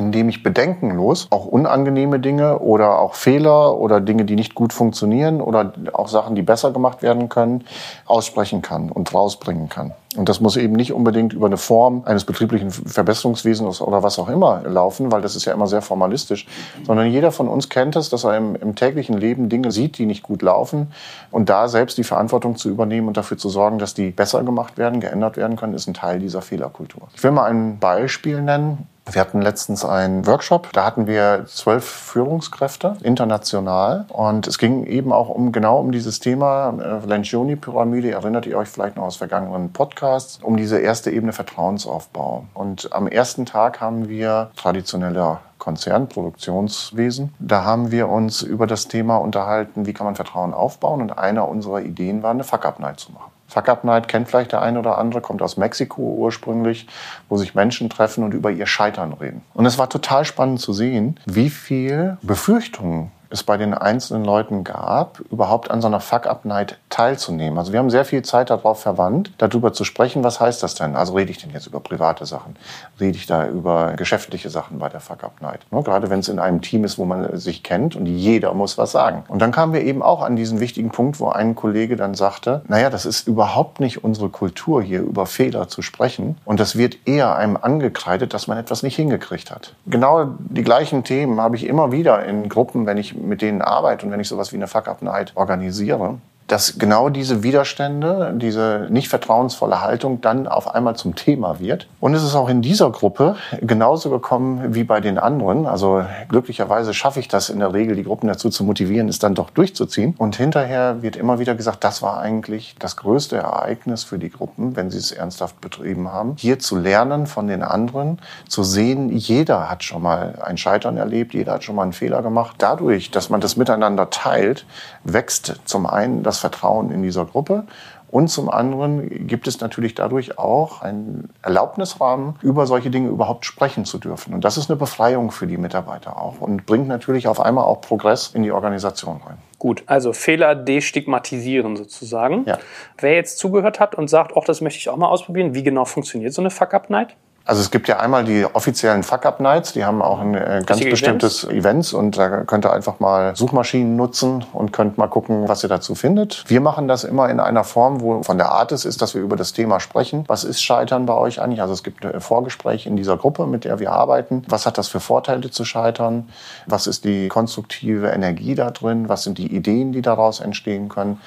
indem 0.00 0.30
ich 0.30 0.42
bedenkenlos 0.42 1.28
auch 1.30 1.44
unangenehme 1.44 2.18
Dinge 2.18 2.58
oder 2.58 2.98
auch 2.98 3.14
Fehler 3.14 3.76
oder 3.76 4.00
Dinge, 4.00 4.24
die 4.24 4.34
nicht 4.34 4.54
gut 4.54 4.72
funktionieren 4.72 5.42
oder 5.42 5.74
auch 5.92 6.08
Sachen, 6.08 6.34
die 6.34 6.42
besser 6.42 6.72
gemacht 6.72 7.02
werden 7.02 7.28
können, 7.28 7.64
aussprechen 8.06 8.62
kann 8.62 8.90
und 8.90 9.12
rausbringen 9.12 9.68
kann. 9.68 9.92
Und 10.16 10.28
das 10.28 10.40
muss 10.40 10.56
eben 10.56 10.72
nicht 10.72 10.92
unbedingt 10.92 11.32
über 11.34 11.46
eine 11.46 11.56
Form 11.56 12.02
eines 12.04 12.24
betrieblichen 12.24 12.72
Verbesserungswesens 12.72 13.80
oder 13.80 14.02
was 14.02 14.18
auch 14.18 14.28
immer 14.28 14.62
laufen, 14.62 15.12
weil 15.12 15.22
das 15.22 15.36
ist 15.36 15.44
ja 15.44 15.52
immer 15.52 15.68
sehr 15.68 15.82
formalistisch, 15.82 16.48
sondern 16.84 17.06
jeder 17.06 17.30
von 17.30 17.46
uns 17.46 17.68
kennt 17.68 17.94
es, 17.94 18.08
dass 18.08 18.24
er 18.24 18.36
im, 18.36 18.56
im, 18.56 18.74
täglichen 18.74 19.16
Leben 19.16 19.48
Dinge 19.48 19.70
sieht, 19.70 19.98
die 19.98 20.06
nicht 20.06 20.24
gut 20.24 20.42
laufen 20.42 20.92
und 21.30 21.48
da 21.48 21.68
selbst 21.68 21.96
die 21.96 22.02
Verantwortung 22.02 22.56
zu 22.56 22.70
übernehmen 22.70 23.06
und 23.06 23.16
dafür 23.16 23.38
zu 23.38 23.48
sorgen, 23.50 23.78
dass 23.78 23.94
die 23.94 24.10
besser 24.10 24.42
gemacht 24.42 24.78
werden, 24.78 24.98
geändert 24.98 25.36
werden 25.36 25.56
können, 25.56 25.74
ist 25.74 25.86
ein 25.86 25.94
Teil 25.94 26.18
dieser 26.18 26.42
Fehlerkultur. 26.42 27.02
Ich 27.14 27.22
will 27.22 27.30
mal 27.30 27.44
ein 27.44 27.78
Beispiel 27.78 28.42
nennen. 28.42 28.88
Wir 29.12 29.20
hatten 29.20 29.42
letztens 29.42 29.84
einen 29.84 30.26
Workshop, 30.26 30.72
da 30.72 30.84
hatten 30.84 31.06
wir 31.06 31.44
zwölf 31.46 31.84
Führungskräfte 31.84 32.96
international 33.02 34.04
und 34.08 34.46
es 34.46 34.58
ging 34.58 34.86
eben 34.86 35.12
auch 35.12 35.28
um 35.28 35.50
genau 35.50 35.80
um 35.80 35.90
dieses 35.90 36.20
Thema 36.20 36.74
äh, 36.78 37.06
Lencioni-Pyramide. 37.06 38.12
Erinnert 38.12 38.46
ihr 38.46 38.56
euch 38.56 38.68
vielleicht 38.68 38.96
noch 38.96 39.04
aus 39.04 39.16
vergangenen 39.16 39.72
Podcasts 39.72 40.38
um 40.42 40.56
diese 40.56 40.78
erste 40.78 41.10
Ebene 41.10 41.32
Vertrauensaufbau. 41.32 42.44
Und 42.54 42.92
am 42.92 43.08
ersten 43.08 43.46
Tag 43.46 43.80
haben 43.80 44.08
wir 44.08 44.50
traditioneller 44.56 45.40
Konzernproduktionswesen. 45.58 47.34
Da 47.38 47.64
haben 47.64 47.90
wir 47.90 48.08
uns 48.08 48.42
über 48.42 48.66
das 48.66 48.88
Thema 48.88 49.16
unterhalten, 49.16 49.86
wie 49.86 49.92
kann 49.92 50.06
man 50.06 50.16
Vertrauen 50.16 50.54
aufbauen. 50.54 51.02
Und 51.02 51.18
einer 51.18 51.48
unserer 51.48 51.82
Ideen 51.82 52.22
war, 52.22 52.30
eine 52.30 52.44
Fuck-Up-Night 52.44 53.00
zu 53.00 53.12
machen. 53.12 53.29
Fuck 53.50 53.68
Up 53.68 53.84
Night 53.84 54.06
kennt 54.06 54.28
vielleicht 54.28 54.52
der 54.52 54.62
eine 54.62 54.78
oder 54.78 54.96
andere, 54.96 55.20
kommt 55.20 55.42
aus 55.42 55.56
Mexiko 55.56 56.02
ursprünglich, 56.02 56.86
wo 57.28 57.36
sich 57.36 57.56
Menschen 57.56 57.90
treffen 57.90 58.22
und 58.22 58.32
über 58.32 58.50
ihr 58.52 58.66
Scheitern 58.66 59.12
reden. 59.12 59.42
Und 59.54 59.66
es 59.66 59.76
war 59.76 59.90
total 59.90 60.24
spannend 60.24 60.60
zu 60.60 60.72
sehen, 60.72 61.18
wie 61.26 61.50
viel 61.50 62.16
Befürchtungen 62.22 63.10
es 63.30 63.42
bei 63.44 63.56
den 63.56 63.74
einzelnen 63.74 64.24
Leuten 64.24 64.64
gab, 64.64 65.20
überhaupt 65.30 65.70
an 65.70 65.80
so 65.80 65.86
einer 65.86 66.00
Fuck-Up-Night 66.00 66.78
teilzunehmen. 66.90 67.58
Also 67.58 67.72
wir 67.72 67.78
haben 67.78 67.90
sehr 67.90 68.04
viel 68.04 68.22
Zeit 68.22 68.50
darauf 68.50 68.80
verwandt, 68.80 69.32
darüber 69.38 69.72
zu 69.72 69.84
sprechen, 69.84 70.24
was 70.24 70.40
heißt 70.40 70.62
das 70.62 70.74
denn? 70.74 70.96
Also 70.96 71.14
rede 71.14 71.30
ich 71.30 71.38
denn 71.38 71.50
jetzt 71.50 71.66
über 71.66 71.80
private 71.80 72.26
Sachen? 72.26 72.56
Rede 72.98 73.16
ich 73.16 73.26
da 73.26 73.46
über 73.46 73.92
geschäftliche 73.92 74.50
Sachen 74.50 74.78
bei 74.78 74.88
der 74.88 75.00
Fuck-Up-Night? 75.00 75.60
Ne? 75.70 75.82
Gerade 75.82 76.10
wenn 76.10 76.20
es 76.20 76.28
in 76.28 76.38
einem 76.38 76.60
Team 76.60 76.84
ist, 76.84 76.98
wo 76.98 77.04
man 77.04 77.38
sich 77.38 77.62
kennt 77.62 77.94
und 77.94 78.06
jeder 78.06 78.52
muss 78.52 78.78
was 78.78 78.90
sagen. 78.90 79.24
Und 79.28 79.40
dann 79.40 79.52
kamen 79.52 79.72
wir 79.72 79.82
eben 79.82 80.02
auch 80.02 80.22
an 80.22 80.34
diesen 80.34 80.58
wichtigen 80.58 80.90
Punkt, 80.90 81.20
wo 81.20 81.28
ein 81.28 81.54
Kollege 81.54 81.96
dann 81.96 82.14
sagte, 82.14 82.62
naja, 82.66 82.90
das 82.90 83.06
ist 83.06 83.28
überhaupt 83.28 83.78
nicht 83.78 84.02
unsere 84.02 84.28
Kultur 84.28 84.82
hier, 84.82 85.00
über 85.00 85.26
Fehler 85.26 85.68
zu 85.68 85.82
sprechen. 85.82 86.36
Und 86.44 86.58
das 86.58 86.76
wird 86.76 86.98
eher 87.06 87.36
einem 87.36 87.56
angekreidet, 87.56 88.34
dass 88.34 88.48
man 88.48 88.58
etwas 88.58 88.82
nicht 88.82 88.96
hingekriegt 88.96 89.50
hat. 89.50 89.74
Genau 89.86 90.30
die 90.38 90.62
gleichen 90.62 91.04
Themen 91.04 91.40
habe 91.40 91.56
ich 91.56 91.66
immer 91.66 91.92
wieder 91.92 92.24
in 92.24 92.48
Gruppen, 92.48 92.86
wenn 92.86 92.98
ich 92.98 93.14
mit 93.20 93.42
denen 93.42 93.62
arbeite 93.62 94.06
und 94.06 94.12
wenn 94.12 94.20
ich 94.20 94.28
sowas 94.28 94.52
wie 94.52 94.56
eine 94.56 94.66
Fuck-Up-Night 94.66 95.32
organisiere, 95.36 96.18
dass 96.50 96.78
genau 96.78 97.10
diese 97.10 97.44
Widerstände, 97.44 98.34
diese 98.36 98.88
nicht 98.90 99.08
vertrauensvolle 99.08 99.82
Haltung 99.82 100.20
dann 100.20 100.48
auf 100.48 100.74
einmal 100.74 100.96
zum 100.96 101.14
Thema 101.14 101.60
wird. 101.60 101.86
Und 102.00 102.14
es 102.14 102.24
ist 102.24 102.34
auch 102.34 102.48
in 102.48 102.60
dieser 102.60 102.90
Gruppe 102.90 103.36
genauso 103.60 104.10
gekommen 104.10 104.74
wie 104.74 104.82
bei 104.82 105.00
den 105.00 105.16
anderen. 105.16 105.66
Also 105.66 106.04
glücklicherweise 106.28 106.92
schaffe 106.92 107.20
ich 107.20 107.28
das 107.28 107.50
in 107.50 107.60
der 107.60 107.72
Regel, 107.72 107.94
die 107.94 108.02
Gruppen 108.02 108.26
dazu 108.26 108.50
zu 108.50 108.64
motivieren, 108.64 109.08
es 109.08 109.20
dann 109.20 109.36
doch 109.36 109.50
durchzuziehen. 109.50 110.16
Und 110.18 110.34
hinterher 110.34 111.02
wird 111.02 111.14
immer 111.14 111.38
wieder 111.38 111.54
gesagt, 111.54 111.84
das 111.84 112.02
war 112.02 112.18
eigentlich 112.18 112.74
das 112.80 112.96
größte 112.96 113.36
Ereignis 113.36 114.02
für 114.02 114.18
die 114.18 114.30
Gruppen, 114.30 114.74
wenn 114.74 114.90
sie 114.90 114.98
es 114.98 115.12
ernsthaft 115.12 115.60
betrieben 115.60 116.10
haben. 116.10 116.34
Hier 116.36 116.58
zu 116.58 116.76
lernen 116.76 117.28
von 117.28 117.46
den 117.46 117.62
anderen, 117.62 118.18
zu 118.48 118.64
sehen, 118.64 119.16
jeder 119.16 119.70
hat 119.70 119.84
schon 119.84 120.02
mal 120.02 120.34
ein 120.42 120.56
Scheitern 120.56 120.96
erlebt, 120.96 121.32
jeder 121.32 121.52
hat 121.52 121.64
schon 121.64 121.76
mal 121.76 121.84
einen 121.84 121.92
Fehler 121.92 122.22
gemacht. 122.22 122.56
Dadurch, 122.58 123.12
dass 123.12 123.30
man 123.30 123.40
das 123.40 123.56
miteinander 123.56 124.10
teilt, 124.10 124.66
wächst 125.04 125.60
zum 125.64 125.86
einen 125.86 126.24
das 126.24 126.39
Vertrauen 126.40 126.90
in 126.90 127.02
dieser 127.02 127.24
Gruppe. 127.24 127.64
Und 128.10 128.28
zum 128.28 128.50
anderen 128.50 129.28
gibt 129.28 129.46
es 129.46 129.60
natürlich 129.60 129.94
dadurch 129.94 130.36
auch 130.36 130.82
einen 130.82 131.30
Erlaubnisrahmen, 131.42 132.34
über 132.42 132.66
solche 132.66 132.90
Dinge 132.90 133.08
überhaupt 133.08 133.44
sprechen 133.44 133.84
zu 133.84 133.98
dürfen. 133.98 134.34
Und 134.34 134.44
das 134.44 134.56
ist 134.56 134.68
eine 134.68 134.76
Befreiung 134.76 135.30
für 135.30 135.46
die 135.46 135.56
Mitarbeiter 135.56 136.20
auch 136.20 136.40
und 136.40 136.66
bringt 136.66 136.88
natürlich 136.88 137.28
auf 137.28 137.40
einmal 137.40 137.64
auch 137.64 137.80
Progress 137.80 138.32
in 138.34 138.42
die 138.42 138.50
Organisation 138.50 139.20
rein. 139.24 139.38
Gut, 139.60 139.84
also 139.86 140.12
Fehler 140.12 140.56
destigmatisieren 140.56 141.76
sozusagen. 141.76 142.44
Ja. 142.46 142.58
Wer 142.98 143.14
jetzt 143.14 143.38
zugehört 143.38 143.78
hat 143.78 143.94
und 143.94 144.08
sagt, 144.08 144.32
ach, 144.36 144.44
das 144.44 144.60
möchte 144.60 144.78
ich 144.78 144.88
auch 144.88 144.96
mal 144.96 145.08
ausprobieren, 145.08 145.54
wie 145.54 145.62
genau 145.62 145.84
funktioniert 145.84 146.32
so 146.32 146.42
eine 146.42 146.50
Fuck-Up-Night? 146.50 147.14
Also 147.50 147.62
es 147.62 147.72
gibt 147.72 147.88
ja 147.88 147.98
einmal 147.98 148.22
die 148.22 148.44
offiziellen 148.44 149.02
Fuck-Up-Nights, 149.02 149.72
die 149.72 149.84
haben 149.84 150.02
auch 150.02 150.20
ein 150.20 150.34
äh, 150.34 150.62
ganz 150.64 150.84
bestimmtes 150.84 151.42
Events. 151.42 151.58
Events 151.58 151.92
und 151.92 152.16
da 152.16 152.44
könnt 152.44 152.64
ihr 152.64 152.72
einfach 152.72 153.00
mal 153.00 153.34
Suchmaschinen 153.34 153.96
nutzen 153.96 154.44
und 154.52 154.72
könnt 154.72 154.98
mal 154.98 155.08
gucken, 155.08 155.48
was 155.48 155.64
ihr 155.64 155.68
dazu 155.68 155.96
findet. 155.96 156.44
Wir 156.46 156.60
machen 156.60 156.86
das 156.86 157.02
immer 157.02 157.28
in 157.28 157.40
einer 157.40 157.64
Form, 157.64 158.02
wo 158.02 158.22
von 158.22 158.38
der 158.38 158.52
Art 158.52 158.70
es 158.70 158.84
ist, 158.84 159.02
dass 159.02 159.16
wir 159.16 159.20
über 159.20 159.34
das 159.34 159.52
Thema 159.52 159.80
sprechen. 159.80 160.22
Was 160.28 160.44
ist 160.44 160.62
Scheitern 160.62 161.06
bei 161.06 161.14
euch 161.14 161.42
eigentlich? 161.42 161.60
Also 161.60 161.74
es 161.74 161.82
gibt 161.82 162.06
ein 162.06 162.20
Vorgespräch 162.20 162.86
in 162.86 162.94
dieser 162.94 163.16
Gruppe, 163.16 163.48
mit 163.48 163.64
der 163.64 163.80
wir 163.80 163.90
arbeiten. 163.90 164.44
Was 164.46 164.64
hat 164.64 164.78
das 164.78 164.86
für 164.86 165.00
Vorteile 165.00 165.50
zu 165.50 165.64
scheitern? 165.64 166.28
Was 166.66 166.86
ist 166.86 167.04
die 167.04 167.26
konstruktive 167.26 168.10
Energie 168.10 168.54
da 168.54 168.70
drin? 168.70 169.08
Was 169.08 169.24
sind 169.24 169.38
die 169.38 169.52
Ideen, 169.52 169.90
die 169.90 170.02
daraus 170.02 170.38
entstehen 170.38 170.88
können? 170.88 171.20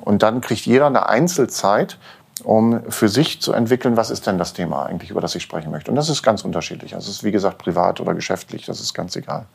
Und 0.00 0.22
dann 0.22 0.40
kriegt 0.40 0.66
jeder 0.66 0.86
eine 0.86 1.08
Einzelzeit, 1.08 1.98
um 2.44 2.82
für 2.90 3.08
sich 3.08 3.40
zu 3.40 3.52
entwickeln, 3.52 3.96
was 3.96 4.10
ist 4.10 4.26
denn 4.26 4.38
das 4.38 4.52
Thema 4.52 4.86
eigentlich, 4.86 5.10
über 5.10 5.20
das 5.20 5.34
ich 5.34 5.42
sprechen 5.42 5.70
möchte. 5.70 5.90
Und 5.90 5.96
das 5.96 6.08
ist 6.08 6.22
ganz 6.22 6.44
unterschiedlich. 6.44 6.94
Also 6.94 7.10
es 7.10 7.16
ist 7.16 7.24
wie 7.24 7.32
gesagt 7.32 7.58
privat 7.58 8.00
oder 8.00 8.14
geschäftlich, 8.14 8.66
das 8.66 8.80
ist 8.80 8.94
ganz 8.94 9.16
egal. 9.16 9.46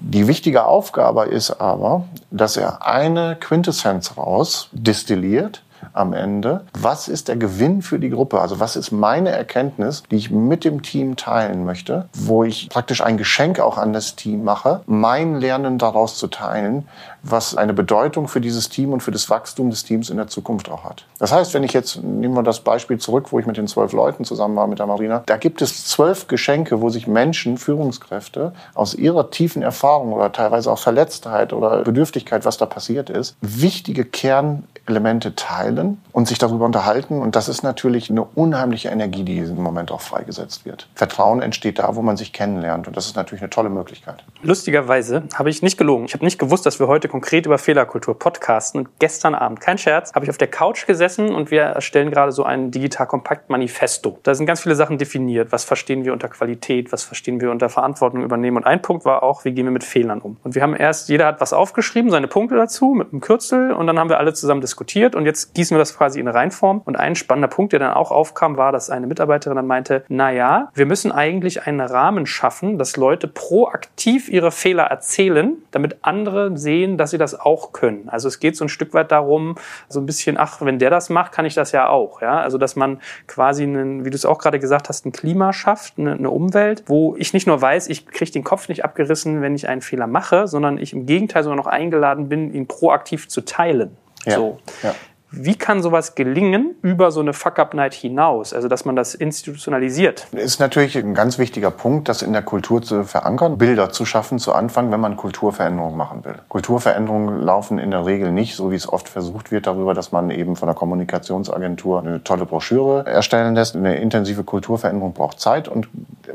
Die 0.00 0.26
wichtige 0.26 0.64
Aufgabe 0.64 1.24
ist 1.24 1.50
aber, 1.52 2.04
dass 2.30 2.56
er 2.56 2.84
eine 2.84 3.36
Quintessenz 3.36 4.16
raus 4.16 4.68
destilliert 4.72 5.62
am 5.92 6.12
Ende. 6.12 6.64
Was 6.78 7.08
ist 7.08 7.28
der 7.28 7.36
Gewinn 7.36 7.82
für 7.82 7.98
die 7.98 8.10
Gruppe? 8.10 8.40
Also 8.40 8.60
was 8.60 8.76
ist 8.76 8.92
meine 8.92 9.30
Erkenntnis, 9.30 10.02
die 10.10 10.16
ich 10.16 10.30
mit 10.30 10.64
dem 10.64 10.82
Team 10.82 11.16
teilen 11.16 11.64
möchte, 11.64 12.08
wo 12.14 12.44
ich 12.44 12.68
praktisch 12.68 13.02
ein 13.02 13.16
Geschenk 13.16 13.60
auch 13.60 13.78
an 13.78 13.92
das 13.92 14.16
Team 14.16 14.44
mache, 14.44 14.80
mein 14.86 15.36
Lernen 15.36 15.78
daraus 15.78 16.16
zu 16.16 16.28
teilen, 16.28 16.88
was 17.22 17.56
eine 17.56 17.72
Bedeutung 17.72 18.28
für 18.28 18.40
dieses 18.40 18.68
Team 18.68 18.92
und 18.92 19.02
für 19.02 19.10
das 19.10 19.30
Wachstum 19.30 19.70
des 19.70 19.84
Teams 19.84 20.10
in 20.10 20.16
der 20.16 20.28
Zukunft 20.28 20.70
auch 20.70 20.84
hat. 20.84 21.04
Das 21.18 21.32
heißt, 21.32 21.54
wenn 21.54 21.62
ich 21.62 21.72
jetzt, 21.72 22.02
nehmen 22.02 22.34
wir 22.34 22.42
das 22.42 22.60
Beispiel 22.60 22.98
zurück, 22.98 23.26
wo 23.30 23.38
ich 23.38 23.46
mit 23.46 23.56
den 23.56 23.68
zwölf 23.68 23.92
Leuten 23.92 24.24
zusammen 24.24 24.56
war 24.56 24.66
mit 24.66 24.78
der 24.78 24.86
Marina, 24.86 25.22
da 25.26 25.36
gibt 25.36 25.62
es 25.62 25.86
zwölf 25.86 26.26
Geschenke, 26.26 26.80
wo 26.80 26.88
sich 26.88 27.06
Menschen, 27.06 27.58
Führungskräfte 27.58 28.52
aus 28.74 28.94
ihrer 28.94 29.30
tiefen 29.30 29.62
Erfahrung 29.62 30.12
oder 30.12 30.32
teilweise 30.32 30.70
auch 30.70 30.78
Verletztheit 30.78 31.52
oder 31.52 31.82
Bedürftigkeit, 31.82 32.44
was 32.44 32.56
da 32.56 32.66
passiert 32.66 33.10
ist, 33.10 33.36
wichtige 33.40 34.04
Kernelemente 34.04 35.34
teilen 35.36 35.81
und 36.12 36.28
sich 36.28 36.38
darüber 36.38 36.64
unterhalten. 36.64 37.20
Und 37.20 37.36
das 37.36 37.48
ist 37.48 37.62
natürlich 37.62 38.10
eine 38.10 38.22
unheimliche 38.22 38.88
Energie, 38.88 39.24
die 39.24 39.34
diesem 39.34 39.62
Moment 39.62 39.90
auch 39.90 40.00
freigesetzt 40.00 40.64
wird. 40.64 40.88
Vertrauen 40.94 41.42
entsteht 41.42 41.78
da, 41.78 41.94
wo 41.96 42.02
man 42.02 42.16
sich 42.16 42.32
kennenlernt. 42.32 42.88
Und 42.88 42.96
das 42.96 43.06
ist 43.06 43.16
natürlich 43.16 43.42
eine 43.42 43.50
tolle 43.50 43.70
Möglichkeit. 43.70 44.24
Lustigerweise 44.42 45.24
habe 45.34 45.50
ich 45.50 45.62
nicht 45.62 45.78
gelogen. 45.78 46.04
Ich 46.04 46.14
habe 46.14 46.24
nicht 46.24 46.38
gewusst, 46.38 46.66
dass 46.66 46.80
wir 46.80 46.88
heute 46.88 47.08
konkret 47.08 47.46
über 47.46 47.58
Fehlerkultur 47.58 48.18
podcasten. 48.18 48.80
Und 48.80 48.98
gestern 48.98 49.34
Abend, 49.34 49.60
kein 49.60 49.78
Scherz, 49.78 50.12
habe 50.14 50.24
ich 50.24 50.30
auf 50.30 50.38
der 50.38 50.48
Couch 50.48 50.86
gesessen 50.86 51.34
und 51.34 51.50
wir 51.50 51.62
erstellen 51.62 52.10
gerade 52.10 52.32
so 52.32 52.44
ein 52.44 52.70
digital 52.70 53.06
kompakt 53.06 53.50
Manifesto. 53.50 54.18
Da 54.22 54.34
sind 54.34 54.46
ganz 54.46 54.60
viele 54.60 54.74
Sachen 54.74 54.98
definiert. 54.98 55.52
Was 55.52 55.64
verstehen 55.64 56.04
wir 56.04 56.12
unter 56.12 56.28
Qualität? 56.28 56.92
Was 56.92 57.04
verstehen 57.04 57.40
wir 57.40 57.50
unter 57.50 57.68
Verantwortung 57.68 58.22
übernehmen? 58.22 58.58
Und 58.58 58.66
ein 58.66 58.82
Punkt 58.82 59.04
war 59.04 59.22
auch, 59.22 59.44
wie 59.44 59.52
gehen 59.52 59.66
wir 59.66 59.72
mit 59.72 59.84
Fehlern 59.84 60.20
um? 60.20 60.36
Und 60.42 60.54
wir 60.54 60.62
haben 60.62 60.74
erst, 60.74 61.08
jeder 61.08 61.26
hat 61.26 61.40
was 61.40 61.52
aufgeschrieben, 61.52 62.10
seine 62.10 62.28
Punkte 62.28 62.56
dazu 62.56 62.94
mit 62.94 63.12
einem 63.12 63.20
Kürzel 63.20 63.72
und 63.72 63.86
dann 63.86 63.98
haben 63.98 64.08
wir 64.08 64.18
alle 64.18 64.34
zusammen 64.34 64.60
diskutiert 64.60 65.14
und 65.14 65.26
jetzt 65.26 65.54
gießen 65.54 65.71
wir 65.74 65.78
das 65.78 65.96
quasi 65.96 66.20
in 66.20 66.28
Reinform. 66.28 66.82
Und 66.84 66.96
ein 66.96 67.14
spannender 67.14 67.48
Punkt, 67.48 67.72
der 67.72 67.80
dann 67.80 67.94
auch 67.94 68.10
aufkam, 68.10 68.56
war, 68.56 68.72
dass 68.72 68.90
eine 68.90 69.06
Mitarbeiterin 69.06 69.56
dann 69.56 69.66
meinte, 69.66 70.04
na 70.08 70.30
ja, 70.30 70.70
wir 70.74 70.86
müssen 70.86 71.12
eigentlich 71.12 71.66
einen 71.66 71.80
Rahmen 71.80 72.26
schaffen, 72.26 72.78
dass 72.78 72.96
Leute 72.96 73.28
proaktiv 73.28 74.28
ihre 74.28 74.50
Fehler 74.50 74.84
erzählen, 74.84 75.56
damit 75.70 75.98
andere 76.02 76.56
sehen, 76.56 76.98
dass 76.98 77.10
sie 77.10 77.18
das 77.18 77.38
auch 77.38 77.72
können. 77.72 78.08
Also 78.08 78.28
es 78.28 78.40
geht 78.40 78.56
so 78.56 78.64
ein 78.64 78.68
Stück 78.68 78.94
weit 78.94 79.12
darum, 79.12 79.56
so 79.88 80.00
ein 80.00 80.06
bisschen, 80.06 80.36
ach, 80.38 80.60
wenn 80.60 80.78
der 80.78 80.90
das 80.90 81.10
macht, 81.10 81.32
kann 81.32 81.44
ich 81.44 81.54
das 81.54 81.72
ja 81.72 81.88
auch. 81.88 82.22
Ja? 82.22 82.40
Also 82.40 82.58
dass 82.58 82.76
man 82.76 83.00
quasi, 83.26 83.64
einen, 83.64 84.04
wie 84.04 84.10
du 84.10 84.16
es 84.16 84.24
auch 84.24 84.38
gerade 84.38 84.58
gesagt 84.58 84.88
hast, 84.88 85.06
ein 85.06 85.12
Klima 85.12 85.52
schafft, 85.52 85.98
eine, 85.98 86.12
eine 86.12 86.30
Umwelt, 86.30 86.84
wo 86.86 87.14
ich 87.16 87.32
nicht 87.32 87.46
nur 87.46 87.60
weiß, 87.60 87.88
ich 87.88 88.06
kriege 88.06 88.30
den 88.30 88.44
Kopf 88.44 88.68
nicht 88.68 88.84
abgerissen, 88.84 89.42
wenn 89.42 89.54
ich 89.54 89.68
einen 89.68 89.82
Fehler 89.82 90.06
mache, 90.06 90.46
sondern 90.46 90.78
ich 90.78 90.92
im 90.92 91.06
Gegenteil 91.06 91.42
sogar 91.42 91.56
noch 91.56 91.66
eingeladen 91.66 92.28
bin, 92.28 92.52
ihn 92.52 92.66
proaktiv 92.66 93.28
zu 93.28 93.42
teilen. 93.42 93.96
Ja, 94.24 94.36
so. 94.36 94.58
Ja. 94.82 94.94
Wie 95.34 95.54
kann 95.56 95.82
sowas 95.82 96.14
gelingen 96.14 96.74
über 96.82 97.10
so 97.10 97.20
eine 97.20 97.32
Fuck-Up-Night 97.32 97.94
hinaus? 97.94 98.52
Also, 98.52 98.68
dass 98.68 98.84
man 98.84 98.96
das 98.96 99.14
institutionalisiert? 99.14 100.26
Ist 100.32 100.60
natürlich 100.60 100.96
ein 100.98 101.14
ganz 101.14 101.38
wichtiger 101.38 101.70
Punkt, 101.70 102.10
das 102.10 102.20
in 102.20 102.34
der 102.34 102.42
Kultur 102.42 102.82
zu 102.82 103.04
verankern, 103.04 103.56
Bilder 103.56 103.90
zu 103.90 104.04
schaffen 104.04 104.38
zu 104.38 104.52
Anfang, 104.52 104.92
wenn 104.92 105.00
man 105.00 105.16
Kulturveränderungen 105.16 105.96
machen 105.96 106.22
will. 106.26 106.34
Kulturveränderungen 106.48 107.40
laufen 107.40 107.78
in 107.78 107.90
der 107.90 108.04
Regel 108.04 108.30
nicht, 108.30 108.56
so 108.56 108.70
wie 108.70 108.74
es 108.74 108.86
oft 108.86 109.08
versucht 109.08 109.50
wird, 109.50 109.66
darüber, 109.66 109.94
dass 109.94 110.12
man 110.12 110.30
eben 110.30 110.54
von 110.54 110.66
der 110.66 110.74
Kommunikationsagentur 110.74 112.00
eine 112.00 112.22
tolle 112.22 112.44
Broschüre 112.44 113.06
erstellen 113.06 113.54
lässt. 113.54 113.74
Eine 113.74 113.96
intensive 113.96 114.44
Kulturveränderung 114.44 115.14
braucht 115.14 115.40
Zeit 115.40 115.66
und 115.66 115.88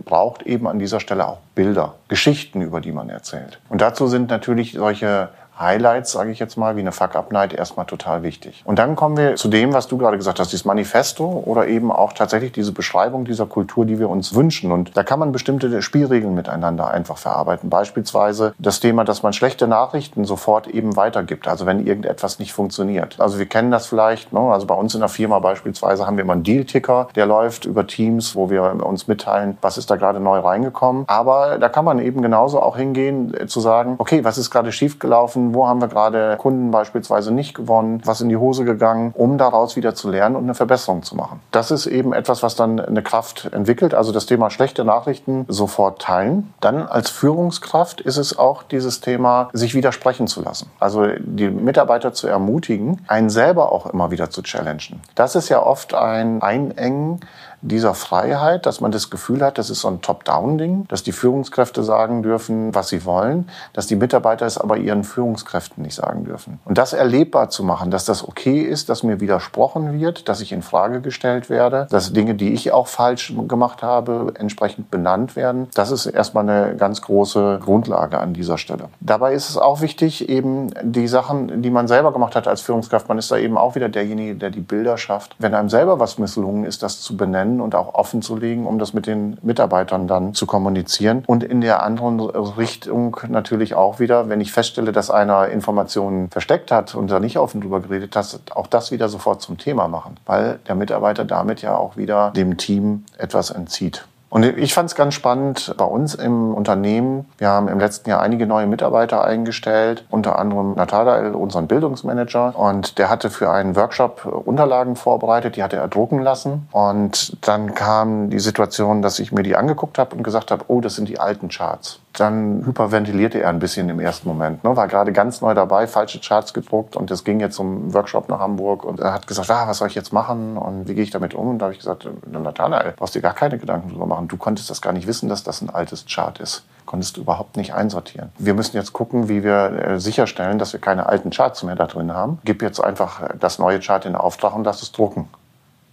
braucht 0.05 0.41
eben 0.41 0.67
an 0.67 0.79
dieser 0.79 0.99
Stelle 0.99 1.27
auch 1.27 1.37
Bilder, 1.53 1.95
Geschichten, 2.07 2.61
über 2.61 2.81
die 2.81 2.91
man 2.91 3.09
erzählt. 3.09 3.59
Und 3.69 3.81
dazu 3.81 4.07
sind 4.07 4.31
natürlich 4.31 4.73
solche 4.73 5.29
Highlights, 5.59 6.11
sage 6.11 6.31
ich 6.31 6.39
jetzt 6.39 6.57
mal, 6.57 6.75
wie 6.75 6.81
eine 6.81 6.91
Fuck-Up-Night 6.91 7.53
erstmal 7.53 7.85
total 7.85 8.23
wichtig. 8.23 8.61
Und 8.65 8.79
dann 8.79 8.95
kommen 8.95 9.17
wir 9.17 9.35
zu 9.35 9.47
dem, 9.47 9.73
was 9.73 9.87
du 9.87 9.97
gerade 9.97 10.17
gesagt 10.17 10.39
hast, 10.39 10.51
dieses 10.51 10.65
Manifesto 10.65 11.43
oder 11.45 11.67
eben 11.67 11.91
auch 11.91 12.13
tatsächlich 12.13 12.51
diese 12.51 12.71
Beschreibung 12.71 13.25
dieser 13.25 13.45
Kultur, 13.45 13.85
die 13.85 13.99
wir 13.99 14.09
uns 14.09 14.35
wünschen. 14.35 14.71
Und 14.71 14.95
da 14.95 15.03
kann 15.03 15.19
man 15.19 15.31
bestimmte 15.31 15.81
Spielregeln 15.81 16.33
miteinander 16.33 16.89
einfach 16.89 17.17
verarbeiten. 17.17 17.69
Beispielsweise 17.69 18.53
das 18.59 18.79
Thema, 18.79 19.03
dass 19.03 19.23
man 19.23 19.33
schlechte 19.33 19.67
Nachrichten 19.67 20.25
sofort 20.25 20.67
eben 20.67 20.95
weitergibt, 20.95 21.47
also 21.47 21.65
wenn 21.65 21.85
irgendetwas 21.85 22.39
nicht 22.39 22.53
funktioniert. 22.53 23.19
Also 23.19 23.39
wir 23.39 23.45
kennen 23.45 23.71
das 23.71 23.87
vielleicht, 23.87 24.33
ne? 24.33 24.39
also 24.39 24.67
bei 24.67 24.75
uns 24.75 24.93
in 24.93 24.99
der 24.99 25.09
Firma 25.09 25.39
beispielsweise 25.39 26.05
haben 26.05 26.17
wir 26.17 26.23
immer 26.23 26.33
einen 26.33 26.43
Deal-Ticker, 26.43 27.07
der 27.15 27.25
läuft 27.25 27.65
über 27.65 27.87
Teams, 27.87 28.35
wo 28.35 28.49
wir 28.49 28.85
uns 28.85 29.07
mitteilen, 29.07 29.57
was 29.61 29.77
ist 29.77 29.89
da 29.89 29.95
gerade 29.95 30.19
neu 30.19 30.39
reingekommen. 30.39 31.05
Aber 31.07 31.57
da 31.57 31.69
kann 31.69 31.85
man 31.85 31.99
eben 31.99 32.21
genauso 32.21 32.61
auch 32.61 32.77
hingehen, 32.77 33.33
äh, 33.33 33.47
zu 33.47 33.59
sagen, 33.59 33.95
okay, 33.97 34.23
was 34.23 34.37
ist 34.37 34.51
gerade 34.51 34.71
schiefgelaufen, 34.71 35.46
wo 35.53 35.67
haben 35.67 35.81
wir 35.81 35.87
gerade 35.87 36.37
Kunden 36.37 36.71
beispielsweise 36.71 37.31
nicht 37.31 37.53
gewonnen, 37.53 38.01
was 38.05 38.21
in 38.21 38.29
die 38.29 38.37
Hose 38.37 38.65
gegangen, 38.65 39.13
um 39.15 39.37
daraus 39.37 39.75
wieder 39.75 39.95
zu 39.95 40.09
lernen 40.09 40.35
und 40.35 40.43
eine 40.43 40.53
Verbesserung 40.53 41.03
zu 41.03 41.15
machen. 41.15 41.39
Das 41.51 41.71
ist 41.71 41.85
eben 41.85 42.13
etwas, 42.13 42.43
was 42.43 42.55
dann 42.55 42.79
eine 42.79 43.01
Kraft 43.01 43.49
entwickelt. 43.51 43.93
Also 43.93 44.11
das 44.11 44.25
Thema 44.25 44.49
schlechte 44.49 44.83
Nachrichten 44.83 45.45
sofort 45.47 46.01
teilen. 46.01 46.53
Dann 46.59 46.87
als 46.87 47.09
Führungskraft 47.09 48.01
ist 48.01 48.17
es 48.17 48.37
auch 48.37 48.63
dieses 48.63 49.01
Thema, 49.01 49.49
sich 49.53 49.73
widersprechen 49.73 50.27
zu 50.27 50.41
lassen. 50.41 50.69
Also 50.79 51.05
die 51.19 51.49
Mitarbeiter 51.49 52.13
zu 52.13 52.27
ermutigen, 52.27 53.01
einen 53.07 53.29
selber 53.29 53.71
auch 53.71 53.85
immer 53.87 54.11
wieder 54.11 54.29
zu 54.29 54.41
challengen. 54.41 55.01
Das 55.15 55.35
ist 55.35 55.49
ja 55.49 55.61
oft 55.63 55.93
ein 55.93 56.41
Einengen 56.41 57.19
dieser 57.61 57.93
Freiheit, 57.93 58.65
dass 58.65 58.81
man 58.81 58.91
das 58.91 59.09
Gefühl 59.09 59.43
hat, 59.43 59.57
das 59.57 59.69
ist 59.69 59.81
so 59.81 59.87
ein 59.87 60.01
Top-Down-Ding, 60.01 60.85
dass 60.87 61.03
die 61.03 61.11
Führungskräfte 61.11 61.83
sagen 61.83 62.23
dürfen, 62.23 62.73
was 62.75 62.89
sie 62.89 63.05
wollen, 63.05 63.49
dass 63.73 63.87
die 63.87 63.95
Mitarbeiter 63.95 64.45
es 64.45 64.57
aber 64.57 64.77
ihren 64.77 65.03
Führungskräften 65.03 65.83
nicht 65.83 65.95
sagen 65.95 66.25
dürfen. 66.25 66.59
Und 66.65 66.77
das 66.77 66.93
erlebbar 66.93 67.49
zu 67.49 67.63
machen, 67.63 67.91
dass 67.91 68.05
das 68.05 68.27
okay 68.27 68.61
ist, 68.61 68.89
dass 68.89 69.03
mir 69.03 69.19
widersprochen 69.19 69.99
wird, 69.99 70.29
dass 70.29 70.41
ich 70.41 70.51
in 70.51 70.61
Frage 70.61 71.01
gestellt 71.01 71.49
werde, 71.49 71.87
dass 71.89 72.13
Dinge, 72.13 72.35
die 72.35 72.53
ich 72.53 72.71
auch 72.71 72.87
falsch 72.87 73.33
gemacht 73.47 73.81
habe, 73.81 74.33
entsprechend 74.37 74.91
benannt 74.91 75.35
werden, 75.35 75.67
das 75.73 75.91
ist 75.91 76.05
erstmal 76.05 76.47
eine 76.47 76.75
ganz 76.75 77.01
große 77.01 77.59
Grundlage 77.63 78.19
an 78.19 78.33
dieser 78.33 78.57
Stelle. 78.57 78.89
Dabei 78.99 79.33
ist 79.33 79.49
es 79.49 79.57
auch 79.57 79.81
wichtig, 79.81 80.29
eben 80.29 80.71
die 80.83 81.07
Sachen, 81.07 81.61
die 81.61 81.69
man 81.69 81.87
selber 81.87 82.13
gemacht 82.13 82.35
hat 82.35 82.47
als 82.47 82.61
Führungskraft, 82.61 83.07
man 83.07 83.17
ist 83.17 83.31
da 83.31 83.37
eben 83.37 83.57
auch 83.57 83.75
wieder 83.75 83.89
derjenige, 83.89 84.35
der 84.35 84.49
die 84.51 84.59
Bilder 84.59 84.97
schafft. 84.97 85.35
Wenn 85.39 85.53
einem 85.53 85.69
selber 85.69 85.99
was 85.99 86.17
misslungen 86.17 86.63
ist, 86.63 86.83
das 86.83 87.01
zu 87.01 87.17
benennen, 87.17 87.46
trennen 87.47 87.61
und 87.61 87.75
auch 87.75 87.93
offen 87.93 88.21
zu 88.21 88.35
legen, 88.35 88.65
um 88.65 88.79
das 88.79 88.93
mit 88.93 89.07
den 89.07 89.37
Mitarbeitern 89.41 90.07
dann 90.07 90.33
zu 90.33 90.45
kommunizieren. 90.45 91.23
Und 91.25 91.43
in 91.43 91.61
der 91.61 91.83
anderen 91.83 92.19
Richtung 92.19 93.17
natürlich 93.27 93.75
auch 93.75 93.99
wieder, 93.99 94.29
wenn 94.29 94.41
ich 94.41 94.51
feststelle, 94.51 94.91
dass 94.91 95.09
einer 95.09 95.47
Informationen 95.49 96.29
versteckt 96.29 96.71
hat 96.71 96.95
und 96.95 97.09
da 97.09 97.19
nicht 97.19 97.37
offen 97.37 97.61
drüber 97.61 97.79
geredet 97.79 98.15
hat, 98.15 98.39
auch 98.53 98.67
das 98.67 98.91
wieder 98.91 99.09
sofort 99.09 99.41
zum 99.41 99.57
Thema 99.57 99.87
machen, 99.87 100.17
weil 100.25 100.59
der 100.67 100.75
Mitarbeiter 100.75 101.25
damit 101.25 101.61
ja 101.61 101.75
auch 101.75 101.97
wieder 101.97 102.31
dem 102.31 102.57
Team 102.57 103.05
etwas 103.17 103.49
entzieht. 103.49 104.05
Und 104.29 104.43
ich 104.43 104.73
fand 104.73 104.89
es 104.89 104.95
ganz 104.95 105.13
spannend 105.13 105.73
bei 105.77 105.85
uns 105.85 106.13
im 106.13 106.53
Unternehmen. 106.53 107.25
Wir 107.37 107.47
haben 107.49 107.67
im 107.67 107.79
letzten 107.79 108.09
Jahr 108.09 108.21
einige 108.21 108.45
neue 108.45 108.67
Mitarbeiter 108.67 109.23
eingestellt, 109.23 110.05
unter 110.09 110.37
anderem 110.37 110.73
Nathanael, 110.75 111.33
unseren 111.33 111.67
Bildungsmanager. 111.67 112.57
Und 112.57 112.97
der 112.97 113.09
hatte 113.09 113.29
für 113.29 113.49
einen 113.49 113.75
Workshop 113.75 114.25
Unterlagen 114.25 114.95
vorbereitet, 114.95 115.55
die 115.55 115.63
hatte 115.63 115.77
er 115.77 115.87
drucken 115.87 116.19
lassen. 116.19 116.67
Und 116.71 117.37
dann 117.47 117.73
kam 117.73 118.29
die 118.29 118.39
Situation, 118.39 119.01
dass 119.01 119.19
ich 119.19 119.31
mir 119.31 119.43
die 119.43 119.55
angeguckt 119.55 119.97
habe 119.97 120.15
und 120.15 120.23
gesagt 120.23 120.51
habe, 120.51 120.65
oh, 120.67 120.81
das 120.81 120.95
sind 120.95 121.07
die 121.07 121.19
alten 121.19 121.47
Charts 121.47 121.99
dann 122.19 122.65
hyperventilierte 122.65 123.41
er 123.41 123.49
ein 123.49 123.59
bisschen 123.59 123.89
im 123.89 123.99
ersten 123.99 124.27
Moment. 124.27 124.63
Ne? 124.63 124.75
War 124.75 124.87
gerade 124.87 125.11
ganz 125.11 125.41
neu 125.41 125.53
dabei, 125.53 125.87
falsche 125.87 126.19
Charts 126.19 126.53
gedruckt 126.53 126.95
und 126.95 127.11
es 127.11 127.23
ging 127.23 127.39
jetzt 127.39 127.55
zum 127.55 127.93
Workshop 127.93 128.29
nach 128.29 128.39
Hamburg 128.39 128.83
und 128.83 128.99
er 128.99 129.13
hat 129.13 129.27
gesagt, 129.27 129.49
ah, 129.51 129.67
was 129.67 129.77
soll 129.77 129.87
ich 129.87 129.95
jetzt 129.95 130.13
machen 130.13 130.57
und 130.57 130.87
wie 130.87 130.95
gehe 130.95 131.03
ich 131.03 131.11
damit 131.11 131.33
um? 131.33 131.49
Und 131.49 131.59
da 131.59 131.65
habe 131.65 131.73
ich 131.73 131.79
gesagt, 131.79 132.07
Nathanael, 132.29 132.93
brauchst 132.95 133.15
dir 133.15 133.21
gar 133.21 133.33
keine 133.33 133.57
Gedanken 133.57 133.89
drüber 133.89 134.05
machen. 134.05 134.27
Du 134.27 134.37
konntest 134.37 134.69
das 134.69 134.81
gar 134.81 134.93
nicht 134.93 135.07
wissen, 135.07 135.29
dass 135.29 135.43
das 135.43 135.61
ein 135.61 135.69
altes 135.69 136.05
Chart 136.05 136.39
ist. 136.39 136.63
Konntest 136.85 137.17
du 137.17 137.21
überhaupt 137.21 137.57
nicht 137.57 137.73
einsortieren. 137.73 138.31
Wir 138.37 138.53
müssen 138.53 138.77
jetzt 138.77 138.93
gucken, 138.93 139.27
wie 139.27 139.43
wir 139.43 139.71
äh, 139.71 139.99
sicherstellen, 139.99 140.57
dass 140.57 140.73
wir 140.73 140.79
keine 140.79 141.07
alten 141.07 141.29
Charts 141.29 141.63
mehr 141.63 141.75
da 141.75 141.85
drin 141.85 142.13
haben. 142.13 142.39
Gib 142.45 142.61
jetzt 142.61 142.79
einfach 142.79 143.29
das 143.39 143.59
neue 143.59 143.79
Chart 143.79 144.05
in 144.05 144.15
Auftrag 144.15 144.55
und 144.55 144.63
lass 144.63 144.81
es 144.81 144.91
drucken. 144.91 145.27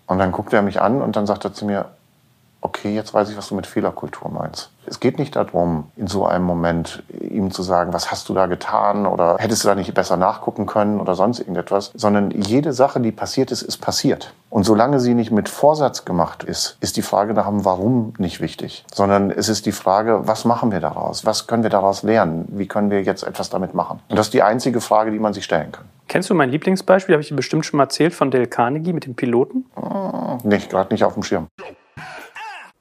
Und 0.07 0.19
dann 0.19 0.33
guckt 0.33 0.53
er 0.53 0.63
mich 0.63 0.81
an 0.81 1.03
und 1.03 1.17
dann 1.17 1.27
sagt 1.27 1.45
er 1.45 1.53
zu 1.53 1.65
mir, 1.65 1.87
okay, 2.65 2.95
jetzt 2.95 3.13
weiß 3.13 3.29
ich, 3.31 3.37
was 3.37 3.49
du 3.49 3.55
mit 3.55 3.67
Fehlerkultur 3.67 4.31
meinst. 4.31 4.71
Es 4.87 4.99
geht 4.99 5.19
nicht 5.19 5.37
darum, 5.37 5.91
in 5.97 6.07
so 6.07 6.27
einem 6.27 6.45
Moment 6.45 7.03
ihm 7.21 7.51
zu 7.51 7.63
sagen, 7.63 7.93
was 7.93 8.11
hast 8.11 8.29
du 8.29 8.35
da 8.35 8.47
getan 8.47 9.07
oder 9.07 9.37
hättest 9.39 9.65
du 9.65 9.69
da 9.69 9.75
nicht 9.75 9.93
besser 9.95 10.17
nachgucken 10.17 10.67
können 10.67 10.99
oder 10.99 11.15
sonst 11.15 11.41
irgendetwas, 11.41 11.93
sondern 11.95 12.31
jede 12.31 12.73
Sache, 12.73 13.01
die 13.01 13.13
passiert 13.13 13.51
ist, 13.51 13.63
ist 13.63 13.79
passiert. 13.79 14.33
Und 14.49 14.65
solange 14.65 14.99
sie 14.99 15.15
nicht 15.15 15.31
mit 15.31 15.49
Vorsatz 15.49 16.05
gemacht 16.05 16.43
ist, 16.43 16.79
ist 16.81 16.97
die 16.97 17.03
Frage 17.03 17.35
nach 17.35 17.49
dem 17.49 17.65
Warum 17.65 18.15
nicht 18.19 18.41
wichtig, 18.41 18.85
sondern 18.93 19.31
es 19.31 19.49
ist 19.49 19.67
die 19.67 19.73
Frage, 19.73 20.27
was 20.27 20.45
machen 20.47 20.73
wir 20.73 20.81
daraus? 20.81 21.27
Was 21.27 21.47
können 21.47 21.65
wir 21.65 21.71
daraus 21.71 22.03
lernen? 22.03 22.47
Wie 22.49 22.67
können 22.67 22.91
wir 22.91 23.03
jetzt 23.03 23.25
etwas 23.25 23.51
damit 23.51 23.75
machen? 23.75 24.01
Und 24.09 24.19
das 24.19 24.29
ist 24.29 24.35
die 24.35 24.43
einzige 24.43 24.81
Frage, 24.81 25.11
die 25.11 25.19
man 25.19 25.35
sich 25.35 25.45
stellen 25.45 25.71
kann. 25.73 25.85
Kennst 26.09 26.31
du 26.31 26.35
mein 26.35 26.51
Lieblingsbeispiel? 26.51 27.15
Habe 27.15 27.23
ich 27.23 27.29
dir 27.29 27.37
bestimmt 27.37 27.67
schon 27.67 27.79
mal 27.79 27.85
erzählt 27.85 28.15
von 28.15 28.31
Dale 28.31 28.47
Carnegie 28.47 28.93
mit 28.93 29.07
dem 29.07 29.15
Piloten? 29.15 29.67
Hm, 29.75 30.49
nicht, 30.49 30.71
gerade 30.71 30.93
nicht 30.93 31.05
auf 31.05 31.15
dem 31.15 31.23
Schirm. 31.23 31.49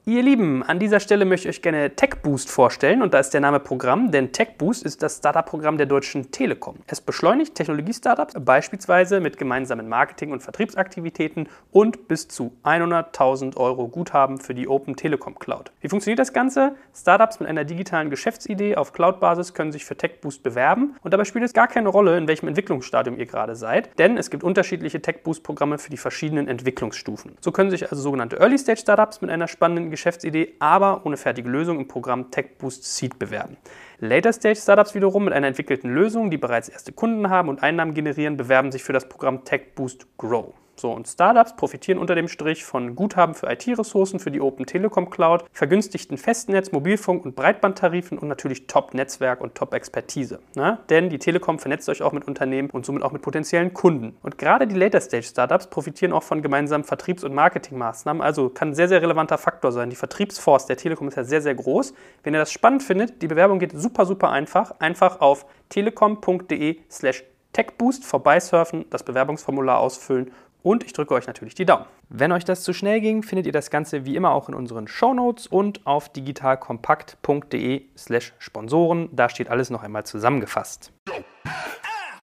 Ihr 0.06 0.22
Lieben, 0.22 0.62
an 0.62 0.78
dieser 0.78 1.00
Stelle 1.00 1.24
möchte 1.24 1.48
ich 1.48 1.56
euch 1.56 1.62
gerne 1.62 1.96
TechBoost 1.96 2.50
vorstellen 2.50 3.00
und 3.00 3.14
da 3.14 3.20
ist 3.20 3.30
der 3.30 3.40
Name 3.40 3.58
Programm, 3.58 4.10
denn 4.10 4.32
TechBoost 4.32 4.84
ist 4.84 5.02
das 5.02 5.16
Startup-Programm 5.16 5.78
der 5.78 5.86
Deutschen 5.86 6.30
Telekom. 6.30 6.76
Es 6.86 7.00
beschleunigt 7.00 7.54
Technologie-Startups 7.54 8.34
beispielsweise 8.38 9.20
mit 9.20 9.38
gemeinsamen 9.38 9.88
Marketing- 9.88 10.32
und 10.32 10.42
Vertriebsaktivitäten 10.42 11.48
und 11.70 12.06
bis 12.06 12.28
zu 12.28 12.52
100.000 12.64 13.56
Euro 13.56 13.88
Guthaben 13.88 14.36
für 14.36 14.52
die 14.52 14.68
Open 14.68 14.94
Telekom 14.94 15.38
Cloud. 15.38 15.72
Wie 15.80 15.88
funktioniert 15.88 16.18
das 16.18 16.34
Ganze? 16.34 16.74
Startups 16.94 17.40
mit 17.40 17.48
einer 17.48 17.64
digitalen 17.64 18.10
Geschäftsidee 18.10 18.76
auf 18.76 18.92
Cloud-Basis 18.92 19.54
können 19.54 19.72
sich 19.72 19.86
für 19.86 19.96
TechBoost 19.96 20.42
bewerben 20.42 20.96
und 21.00 21.14
dabei 21.14 21.24
spielt 21.24 21.46
es 21.46 21.54
gar 21.54 21.66
keine 21.66 21.88
Rolle, 21.88 22.18
in 22.18 22.28
welchem 22.28 22.48
Entwicklungsstadium 22.48 23.18
ihr 23.18 23.24
gerade 23.24 23.56
seid, 23.56 23.98
denn 23.98 24.18
es 24.18 24.28
gibt 24.28 24.44
unterschiedliche 24.44 25.00
TechBoost-Programme 25.00 25.78
für 25.78 25.88
die 25.88 25.96
verschiedenen 25.96 26.46
Entwicklungsstufen. 26.46 27.38
So 27.40 27.52
können 27.52 27.70
sich 27.70 27.90
also 27.90 28.02
sogenannte 28.02 28.38
Early-Stage-Startups 28.38 29.22
mit 29.22 29.30
einer 29.30 29.48
spannenden 29.48 29.93
Geschäftsidee, 29.94 30.54
aber 30.58 31.04
ohne 31.04 31.16
fertige 31.16 31.48
Lösung 31.48 31.80
im 31.80 31.88
Programm 31.88 32.30
TechBoost 32.30 32.84
Seed 32.84 33.18
bewerben. 33.18 33.56
Later 33.98 34.32
Stage 34.32 34.56
Startups 34.56 34.94
wiederum 34.94 35.24
mit 35.24 35.34
einer 35.34 35.46
entwickelten 35.46 35.92
Lösung, 35.92 36.30
die 36.30 36.38
bereits 36.38 36.68
erste 36.68 36.92
Kunden 36.92 37.30
haben 37.30 37.48
und 37.48 37.62
Einnahmen 37.62 37.94
generieren, 37.94 38.36
bewerben 38.36 38.72
sich 38.72 38.82
für 38.82 38.92
das 38.92 39.08
Programm 39.08 39.44
TechBoost 39.44 40.06
Grow. 40.18 40.54
So, 40.76 40.92
und 40.92 41.06
Startups 41.06 41.56
profitieren 41.56 41.98
unter 41.98 42.14
dem 42.14 42.28
Strich 42.28 42.64
von 42.64 42.96
Guthaben 42.96 43.34
für 43.34 43.50
IT-Ressourcen 43.50 44.18
für 44.18 44.30
die 44.30 44.40
Open 44.40 44.66
Telekom 44.66 45.10
Cloud, 45.10 45.44
vergünstigten 45.52 46.18
Festnetz, 46.18 46.72
Mobilfunk 46.72 47.24
und 47.24 47.36
Breitbandtarifen 47.36 48.18
und 48.18 48.28
natürlich 48.28 48.66
Top-Netzwerk 48.66 49.40
und 49.40 49.54
Top-Expertise. 49.54 50.40
Ne? 50.56 50.78
Denn 50.90 51.10
die 51.10 51.18
Telekom 51.18 51.58
vernetzt 51.58 51.88
euch 51.88 52.02
auch 52.02 52.12
mit 52.12 52.26
Unternehmen 52.26 52.70
und 52.70 52.84
somit 52.84 53.02
auch 53.02 53.12
mit 53.12 53.22
potenziellen 53.22 53.72
Kunden. 53.72 54.16
Und 54.22 54.38
gerade 54.38 54.66
die 54.66 54.74
Later-Stage-Startups 54.74 55.68
profitieren 55.68 56.12
auch 56.12 56.22
von 56.22 56.42
gemeinsamen 56.42 56.84
Vertriebs- 56.84 57.24
und 57.24 57.34
Marketingmaßnahmen. 57.34 58.22
Also 58.22 58.48
kann 58.48 58.68
ein 58.68 58.74
sehr, 58.74 58.88
sehr 58.88 59.02
relevanter 59.02 59.38
Faktor 59.38 59.72
sein. 59.72 59.90
Die 59.90 59.96
Vertriebsforce 59.96 60.66
der 60.66 60.76
Telekom 60.76 61.08
ist 61.08 61.16
ja 61.16 61.24
sehr, 61.24 61.40
sehr 61.40 61.54
groß. 61.54 61.94
Wenn 62.22 62.34
ihr 62.34 62.40
das 62.40 62.52
spannend 62.52 62.82
findet, 62.82 63.22
die 63.22 63.28
Bewerbung 63.28 63.58
geht 63.58 63.72
super, 63.72 64.06
super 64.06 64.30
einfach. 64.30 64.72
Einfach 64.80 65.20
auf 65.20 65.46
telekom.de 65.68 66.78
slash 66.90 67.24
techboost 67.54 68.04
vorbeisurfen, 68.04 68.84
das 68.90 69.02
Bewerbungsformular 69.02 69.78
ausfüllen 69.78 70.32
und 70.64 70.82
ich 70.82 70.92
drücke 70.94 71.14
euch 71.14 71.28
natürlich 71.28 71.54
die 71.54 71.66
Daumen. 71.66 71.84
Wenn 72.08 72.32
euch 72.32 72.44
das 72.44 72.62
zu 72.62 72.72
schnell 72.72 73.00
ging, 73.00 73.22
findet 73.22 73.46
ihr 73.46 73.52
das 73.52 73.70
Ganze 73.70 74.04
wie 74.06 74.16
immer 74.16 74.32
auch 74.32 74.48
in 74.48 74.54
unseren 74.54 74.88
Shownotes 74.88 75.46
und 75.46 75.86
auf 75.86 76.08
digitalkompakt.de 76.08 77.82
slash 77.96 78.32
Sponsoren. 78.38 79.10
Da 79.12 79.28
steht 79.28 79.50
alles 79.50 79.70
noch 79.70 79.82
einmal 79.82 80.04
zusammengefasst. 80.04 80.90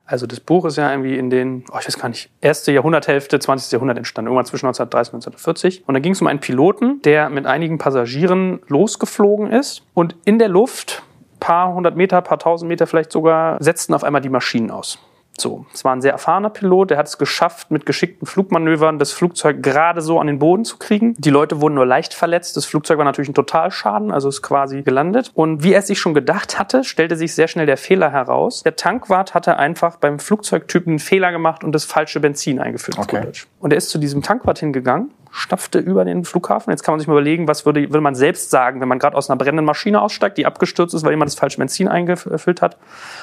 Also 0.06 0.26
das 0.26 0.40
Buch 0.40 0.66
ist 0.66 0.78
ja 0.78 0.90
irgendwie 0.90 1.18
in 1.18 1.30
den, 1.30 1.64
oh, 1.72 1.78
ich 1.80 1.88
weiß 1.88 2.00
gar 2.00 2.10
nicht, 2.10 2.32
erste 2.42 2.72
Jahrhunderthälfte, 2.72 3.40
20. 3.40 3.72
Jahrhundert 3.72 3.98
entstanden, 3.98 4.28
irgendwann 4.28 4.48
zwischen 4.48 4.66
1930 4.66 5.14
und 5.14 5.18
1940. 5.20 5.88
Und 5.88 5.94
da 5.94 6.00
ging 6.00 6.14
es 6.14 6.22
um 6.22 6.28
einen 6.28 6.40
Piloten, 6.40 7.02
der 7.04 7.30
mit 7.30 7.46
einigen 7.46 7.78
Passagieren 7.78 8.60
losgeflogen 8.68 9.52
ist 9.52 9.84
und 9.94 10.16
in 10.26 10.40
der 10.40 10.50
Luft, 10.50 11.04
paar 11.40 11.74
hundert 11.74 11.96
Meter, 11.96 12.22
paar 12.22 12.40
tausend 12.40 12.68
Meter 12.70 12.88
vielleicht 12.88 13.12
sogar, 13.12 13.62
setzten 13.64 13.94
auf 13.94 14.04
einmal 14.04 14.22
die 14.22 14.30
Maschinen 14.30 14.72
aus. 14.72 15.00
So, 15.38 15.66
es 15.74 15.84
war 15.84 15.96
ein 15.96 16.02
sehr 16.02 16.12
erfahrener 16.12 16.50
Pilot, 16.50 16.92
der 16.92 16.98
hat 16.98 17.08
es 17.08 17.18
geschafft, 17.18 17.72
mit 17.72 17.86
geschickten 17.86 18.28
Flugmanövern 18.28 19.00
das 19.00 19.12
Flugzeug 19.12 19.64
gerade 19.64 20.02
so 20.02 20.20
an 20.20 20.28
den 20.28 20.40
Boden 20.40 20.66
zu 20.66 20.78
kriegen. 20.78 21.16
Die 21.18 21.30
Leute 21.30 21.62
wurden 21.62 21.74
nur 21.74 21.86
leicht 21.86 22.14
verletzt. 22.14 22.58
Das 22.58 22.66
Flugzeug 22.66 22.98
war 22.98 23.06
natürlich 23.06 23.30
ein 23.30 23.34
Totalschaden, 23.34 24.12
also 24.12 24.30
ist 24.30 24.42
quasi 24.42 24.84
gelandet. 24.84 25.32
Und 25.34 25.64
wie 25.64 25.74
er 25.74 25.80
es 25.80 25.88
sich 25.88 26.00
schon 26.00 26.14
gedacht 26.14 26.60
hatte, 26.60 26.84
stellte 26.84 27.16
sich 27.16 27.34
sehr 27.34 27.48
schnell 27.48 27.66
der 27.66 27.78
Fehler 27.78 28.12
heraus. 28.12 28.62
Der 28.64 28.76
Tankwart 28.76 29.34
hatte 29.34 29.58
einfach 29.58 29.98
beim 29.98 30.20
Flugzeugtypen 30.20 30.92
einen 30.92 31.00
Fehler 31.00 31.32
gemacht 31.32 31.64
und 31.64 31.72
das 31.72 31.86
falsche 31.86 32.20
Benzin 32.20 32.60
eingeführt. 32.60 33.00
Okay. 33.00 33.28
Und 33.60 33.72
er 33.72 33.78
ist 33.78 33.90
zu 33.90 33.98
diesem 33.98 34.22
Tankwart 34.22 34.60
hingegangen 34.60 35.12
stapfte 35.32 35.80
über 35.80 36.04
den 36.06 36.26
Flughafen. 36.26 36.72
Jetzt 36.72 36.84
kann 36.84 36.94
man 36.94 37.00
sich 37.00 37.08
mal 37.08 37.14
überlegen, 37.14 37.48
was 37.48 37.66
würde, 37.66 37.82
würde 37.90 38.02
man 38.02 38.16
selbst 38.16 38.50
sagen, 38.50 38.82
wenn 38.82 38.88
man 38.88 39.00
gerade 39.00 39.16
aus 39.16 39.30
einer 39.30 39.38
brennenden 39.38 39.66
Maschine 39.66 40.02
aussteigt, 40.02 40.38
die 40.38 40.46
abgestürzt 40.46 40.94
ist, 40.94 41.04
weil 41.04 41.12
jemand 41.12 41.32
das 41.32 41.40
falsche 41.40 41.58
Benzin 41.58 41.88
eingefüllt 41.88 42.62
hat. 42.62 42.78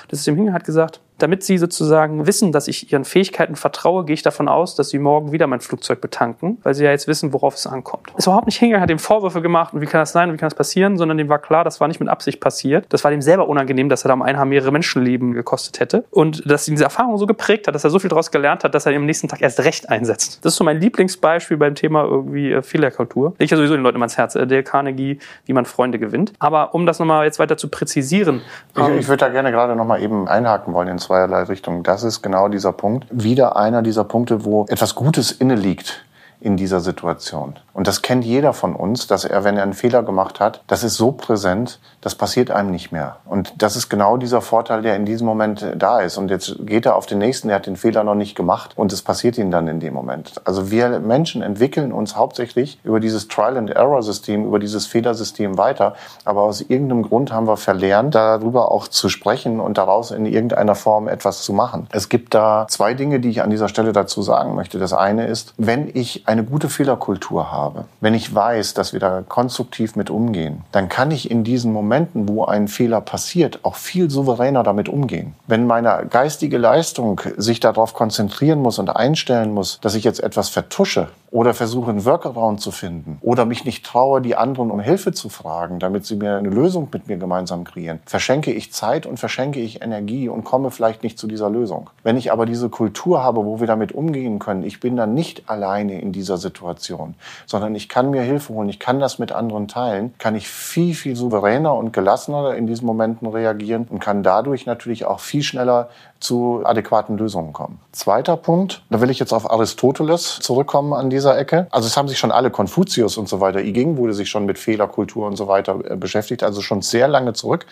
Das 0.09 0.21
System 0.21 0.35
hingegangen 0.37 0.55
hat 0.55 0.65
gesagt, 0.65 1.01
damit 1.19 1.43
Sie 1.43 1.59
sozusagen 1.59 2.27
wissen, 2.27 2.53
dass 2.53 2.69
ich 2.69 2.93
Ihren 2.93 3.05
Fähigkeiten 3.05 3.57
vertraue, 3.57 4.05
gehe 4.05 4.15
ich 4.15 4.23
davon 4.23 4.49
aus, 4.49 4.75
dass 4.75 4.91
Sie 4.91 4.99
morgen 4.99 5.33
wieder 5.33 5.47
mein 5.47 5.61
Flugzeug 5.61 6.01
betanken, 6.01 6.59
weil 6.63 6.75
Sie 6.75 6.85
ja 6.85 6.91
jetzt 6.91 7.09
wissen, 7.09 7.33
worauf 7.33 7.55
es 7.55 7.67
ankommt. 7.67 8.13
Ist 8.17 8.27
überhaupt 8.27 8.47
nicht 8.47 8.59
hingegangen, 8.59 8.83
hat 8.83 8.91
dem 8.91 8.99
Vorwürfe 8.99 9.43
gemacht 9.43 9.75
und 9.75 9.81
wie 9.81 9.87
kann 9.87 10.01
das 10.01 10.13
sein 10.13 10.29
und 10.29 10.35
wie 10.35 10.39
kann 10.39 10.49
das 10.49 10.57
passieren, 10.57 10.97
sondern 10.97 11.19
dem 11.19 11.29
war 11.29 11.39
klar, 11.39 11.65
das 11.65 11.81
war 11.81 11.89
nicht 11.89 12.01
mit 12.01 12.09
Absicht 12.09 12.41
passiert. 12.41 12.87
Das 12.89 13.05
war 13.05 13.11
dem 13.11 13.23
selber 13.23 13.49
unangenehm, 13.49 13.89
dass 13.89 14.05
er 14.05 14.09
da 14.09 14.15
um 14.15 14.23
ein 14.23 14.39
Haar 14.39 14.45
mehrere 14.45 14.73
Menschenleben 14.73 15.33
gekostet 15.33 15.81
hätte 15.81 16.05
und 16.11 16.49
dass 16.51 16.69
ihn 16.69 16.75
diese 16.75 16.85
Erfahrung 16.85 17.19
so 17.19 17.27
geprägt 17.27 17.67
hat, 17.67 17.75
dass 17.75 17.85
er 17.85 17.91
so 17.91 17.99
viel 17.99 18.11
daraus 18.11 18.31
gelernt 18.31 18.65
hat, 18.65 18.75
dass 18.75 18.87
er 18.87 18.95
am 18.95 19.07
nächsten 19.07 19.29
Tag 19.29 19.43
erst 19.43 19.61
recht 19.61 19.89
einsetzt. 19.89 20.45
Das 20.45 20.53
ist 20.53 20.57
so 20.57 20.65
mein 20.65 20.81
Lieblingsbeispiel 20.81 21.57
beim 21.57 21.75
Thema 21.75 22.05
irgendwie 22.05 22.53
äh, 22.53 22.63
Fehlerkultur. 22.63 23.35
Ich 23.39 23.51
ja 23.51 23.57
sowieso 23.57 23.75
den 23.75 23.83
Leuten 23.83 23.97
immer 23.97 24.05
ans 24.05 24.17
Herz, 24.17 24.35
äh, 24.35 24.47
Dale 24.47 24.63
Carnegie, 24.63 25.19
wie 25.47 25.53
man 25.53 25.65
Freunde 25.65 25.99
gewinnt. 25.99 26.33
Aber 26.39 26.75
um 26.75 26.87
das 26.87 26.99
nochmal 26.99 27.25
jetzt 27.25 27.39
weiter 27.39 27.57
zu 27.57 27.69
präzisieren. 27.69 28.43
Ich, 28.75 28.83
ähm, 28.83 28.99
ich 28.99 29.09
würde 29.09 29.25
da 29.25 29.29
gerne 29.29 29.51
gerade 29.51 29.77
nochmal 29.77 30.03
eben 30.03 30.29
einhaken 30.29 30.75
wollen 30.75 30.89
in 30.89 30.99
zweierlei 31.09 31.45
Richtungen. 31.45 31.83
Das 31.83 32.03
ist 32.03 32.23
genau 32.23 32.49
dieser 32.49 32.73
Punkt. 32.73 33.07
Wieder 33.11 33.57
einer 33.57 33.83
dieser 33.83 34.05
Punkte, 34.05 34.45
wo 34.45 34.67
etwas 34.69 34.95
Gutes 34.95 35.33
inne 35.33 35.55
liegt 35.55 36.05
in 36.41 36.57
dieser 36.57 36.81
Situation. 36.81 37.55
Und 37.73 37.87
das 37.87 38.03
kennt 38.03 38.25
jeder 38.25 38.53
von 38.53 38.75
uns, 38.75 39.07
dass 39.07 39.25
er, 39.25 39.45
wenn 39.45 39.57
er 39.57 39.63
einen 39.63 39.73
Fehler 39.73 40.03
gemacht 40.03 40.41
hat, 40.41 40.63
das 40.67 40.85
ist 40.85 40.97
so 40.97 41.13
präsent, 41.13 41.81
das 42.01 42.15
passiert 42.15 42.51
einem 42.51 42.71
nicht 42.71 42.93
mehr. 42.93 43.17
Und 43.25 43.55
das 43.59 43.77
ist 43.77 43.89
genau 43.89 44.17
dieser 44.17 44.41
Vorteil, 44.41 44.83
der 44.83 44.97
in 44.97 45.05
diesem 45.05 45.27
Moment 45.27 45.65
da 45.77 46.01
ist. 46.01 46.17
Und 46.17 46.31
jetzt 46.31 46.57
geht 46.67 46.87
er 46.87 46.97
auf 46.97 47.07
den 47.07 47.19
nächsten, 47.19 47.49
der 47.49 47.57
hat 47.57 47.67
den 47.67 47.77
Fehler 47.77 48.05
noch 48.05 48.15
nicht 48.15 48.37
gemacht 48.37 48.73
und 48.77 48.93
es 48.93 49.03
passiert 49.03 49.39
ihm 49.39 49.51
dann 49.51 49.69
in 49.69 49.81
dem 49.81 49.95
Moment. 49.95 50.41
Also 50.45 50.71
wir 50.71 50.99
Menschen 51.01 51.43
entwickeln 51.43 51.93
uns 51.93 52.17
hauptsächlich 52.17 52.79
über 52.85 53.01
dieses 53.01 53.29
Trial-and-Error-System, 53.29 54.45
über 54.45 54.59
dieses 54.59 54.87
Fehlersystem 54.87 55.59
weiter. 55.59 55.95
Aber 56.25 56.43
aus 56.43 56.61
irgendeinem 56.61 57.03
Grund 57.03 57.33
haben 57.33 57.47
wir 57.47 57.57
verlernt, 57.57 58.15
darüber 58.15 58.71
auch 58.71 58.89
zu 58.89 59.09
sprechen 59.09 59.61
und 59.61 59.79
daraus 59.79 60.11
in 60.11 60.27
irgendeiner 60.27 60.75
Form 60.75 61.09
etwas 61.09 61.43
zu 61.43 61.53
machen. 61.53 61.89
Es 61.91 62.09
gibt 62.09 62.35
da 62.35 62.67
zwei 62.69 62.95
Dinge, 62.95 63.21
die 63.21 63.31
ich 63.31 63.43
an 63.43 63.51
dieser 63.51 63.69
Stelle 63.69 63.93
dazu 63.93 64.23
sagen 64.23 64.55
möchte. 64.55 64.79
Das 64.79 64.93
eine 64.93 65.27
ist, 65.27 65.55
wenn 65.57 65.91
ich 65.93 66.28
eine 66.29 66.45
gute 66.45 66.69
Fehlerkultur 66.69 67.51
habe, 67.51 67.87
wenn 68.03 68.13
ich 68.13 68.35
weiß, 68.35 68.75
dass 68.75 68.93
wir 68.93 69.01
da 69.01 69.23
konstruktiv 69.27 69.97
mit 69.97 70.11
umgehen, 70.11 70.63
dann 70.73 70.91
kann 70.91 71.11
ich 71.11 71.31
in 71.31 71.43
diesen 71.43 71.73
Momenten, 71.73 72.29
wo 72.29 72.45
ein 72.45 72.69
Fehler 72.69 73.01
passiert, 73.01 73.61
auch 73.63 73.77
viel 73.77 74.11
souveräner 74.11 74.63
damit 74.63 74.91
umgehen. 74.91 75.35
Wenn 75.47 75.67
meine 75.67 76.07
geistige 76.11 76.59
Leistung 76.59 77.23
sich 77.39 77.61
darauf 77.61 77.95
konzentrieren 77.95 78.61
muss 78.61 78.79
und 78.79 78.95
einstellen 78.95 79.55
muss, 79.55 79.81
dass 79.81 79.95
ich 79.95 80.05
jetzt 80.05 80.23
etwas 80.23 80.51
vertusche, 80.51 81.09
oder 81.31 81.55
versuche 81.55 81.91
einen 81.91 82.05
Workaround 82.05 82.61
zu 82.61 82.71
finden 82.71 83.19
oder 83.21 83.45
mich 83.45 83.65
nicht 83.65 83.85
traue, 83.85 84.21
die 84.21 84.37
anderen 84.37 84.71
um 84.71 84.81
Hilfe 84.81 85.13
zu 85.13 85.29
fragen, 85.29 85.79
damit 85.79 86.07
sie 86.07 86.17
mir 86.17 86.37
eine 86.37 86.49
Lösung 86.49 86.89
mit 86.93 87.09
mir 87.09 87.19
gemeinsam 87.19 87.65
kreieren, 87.65 88.01
verschenke 88.07 88.53
ich 88.53 88.73
Zeit 88.73 89.07
und 89.07 89.19
verschenke 89.19 89.61
ich 89.61 89.83
Energie 89.83 90.29
und 90.29 90.45
komme 90.45 90.71
vielleicht 90.71 91.03
nicht 91.03 91.19
zu 91.19 91.27
dieser 91.27 91.51
Lösung. 91.51 91.91
Wenn 92.03 92.17
ich 92.17 92.33
aber 92.33 92.47
diese 92.47 92.69
Kultur 92.69 93.23
habe, 93.23 93.45
wo 93.45 93.61
wir 93.61 93.67
damit 93.67 93.93
umgehen 93.93 94.39
können, 94.39 94.63
ich 94.63 94.81
bin 94.81 94.97
dann 94.97 95.15
nicht 95.15 95.51
alleine 95.51 96.01
in 96.01 96.13
dieser 96.13 96.39
Situation, 96.39 97.15
sondern 97.47 97.75
ich 97.75 97.89
kann 97.89 98.11
mir 98.11 98.23
Hilfe 98.23 98.55
holen, 98.55 98.69
ich 98.69 98.79
kann 98.79 99.01
das 99.01 99.19
mit 99.19 99.33
anderen 99.33 99.69
teilen, 99.69 100.15
kann 100.19 100.35
ich 100.35 100.49
viel, 100.49 100.95
viel 100.95 101.17
souveräner 101.17 101.75
und 101.75 101.93
gelassener 101.93 102.55
in 102.55 102.67
diesen 102.67 102.87
Momenten 102.87 103.29
reagieren 103.29 103.87
und 103.89 103.99
kann 103.99 104.23
dadurch 104.23 104.67
natürlich 104.67 105.05
auch 105.05 105.21
viel 105.21 105.43
schneller 105.43 105.91
zu 106.21 106.63
adäquaten 106.65 107.17
Lösungen 107.17 107.53
kommen. 107.53 107.81
Zweiter 107.93 108.37
Punkt, 108.37 108.83
da 108.91 109.01
will 109.01 109.11
ich 109.11 109.19
jetzt 109.19 109.33
auf 109.33 109.51
Aristoteles 109.51 110.39
zurückkommen 110.41 110.93
an 110.93 111.11
dieser 111.11 111.39
Ecke. 111.39 111.67
Also 111.71 111.87
es 111.87 111.97
haben 111.97 112.09
sich 112.09 112.19
schon 112.19 112.33
alle 112.33 112.51
Konfuzius 112.51 113.17
und 113.17 113.29
so 113.29 113.41
weiter, 113.41 113.61
I 113.61 113.73
Ging 113.73 113.97
wurde 113.97 114.15
sich 114.15 114.29
schon 114.29 114.45
mit 114.45 114.59
Fehlerkultur 114.59 115.27
und 115.27 115.37
so 115.37 115.49
weiter 115.49 115.79
äh, 115.85 115.97
beschäftigt, 115.97 116.43
also 116.43 116.61
schon 116.61 116.83
sehr 116.83 117.09
lange 117.09 117.33
zurück. 117.33 117.67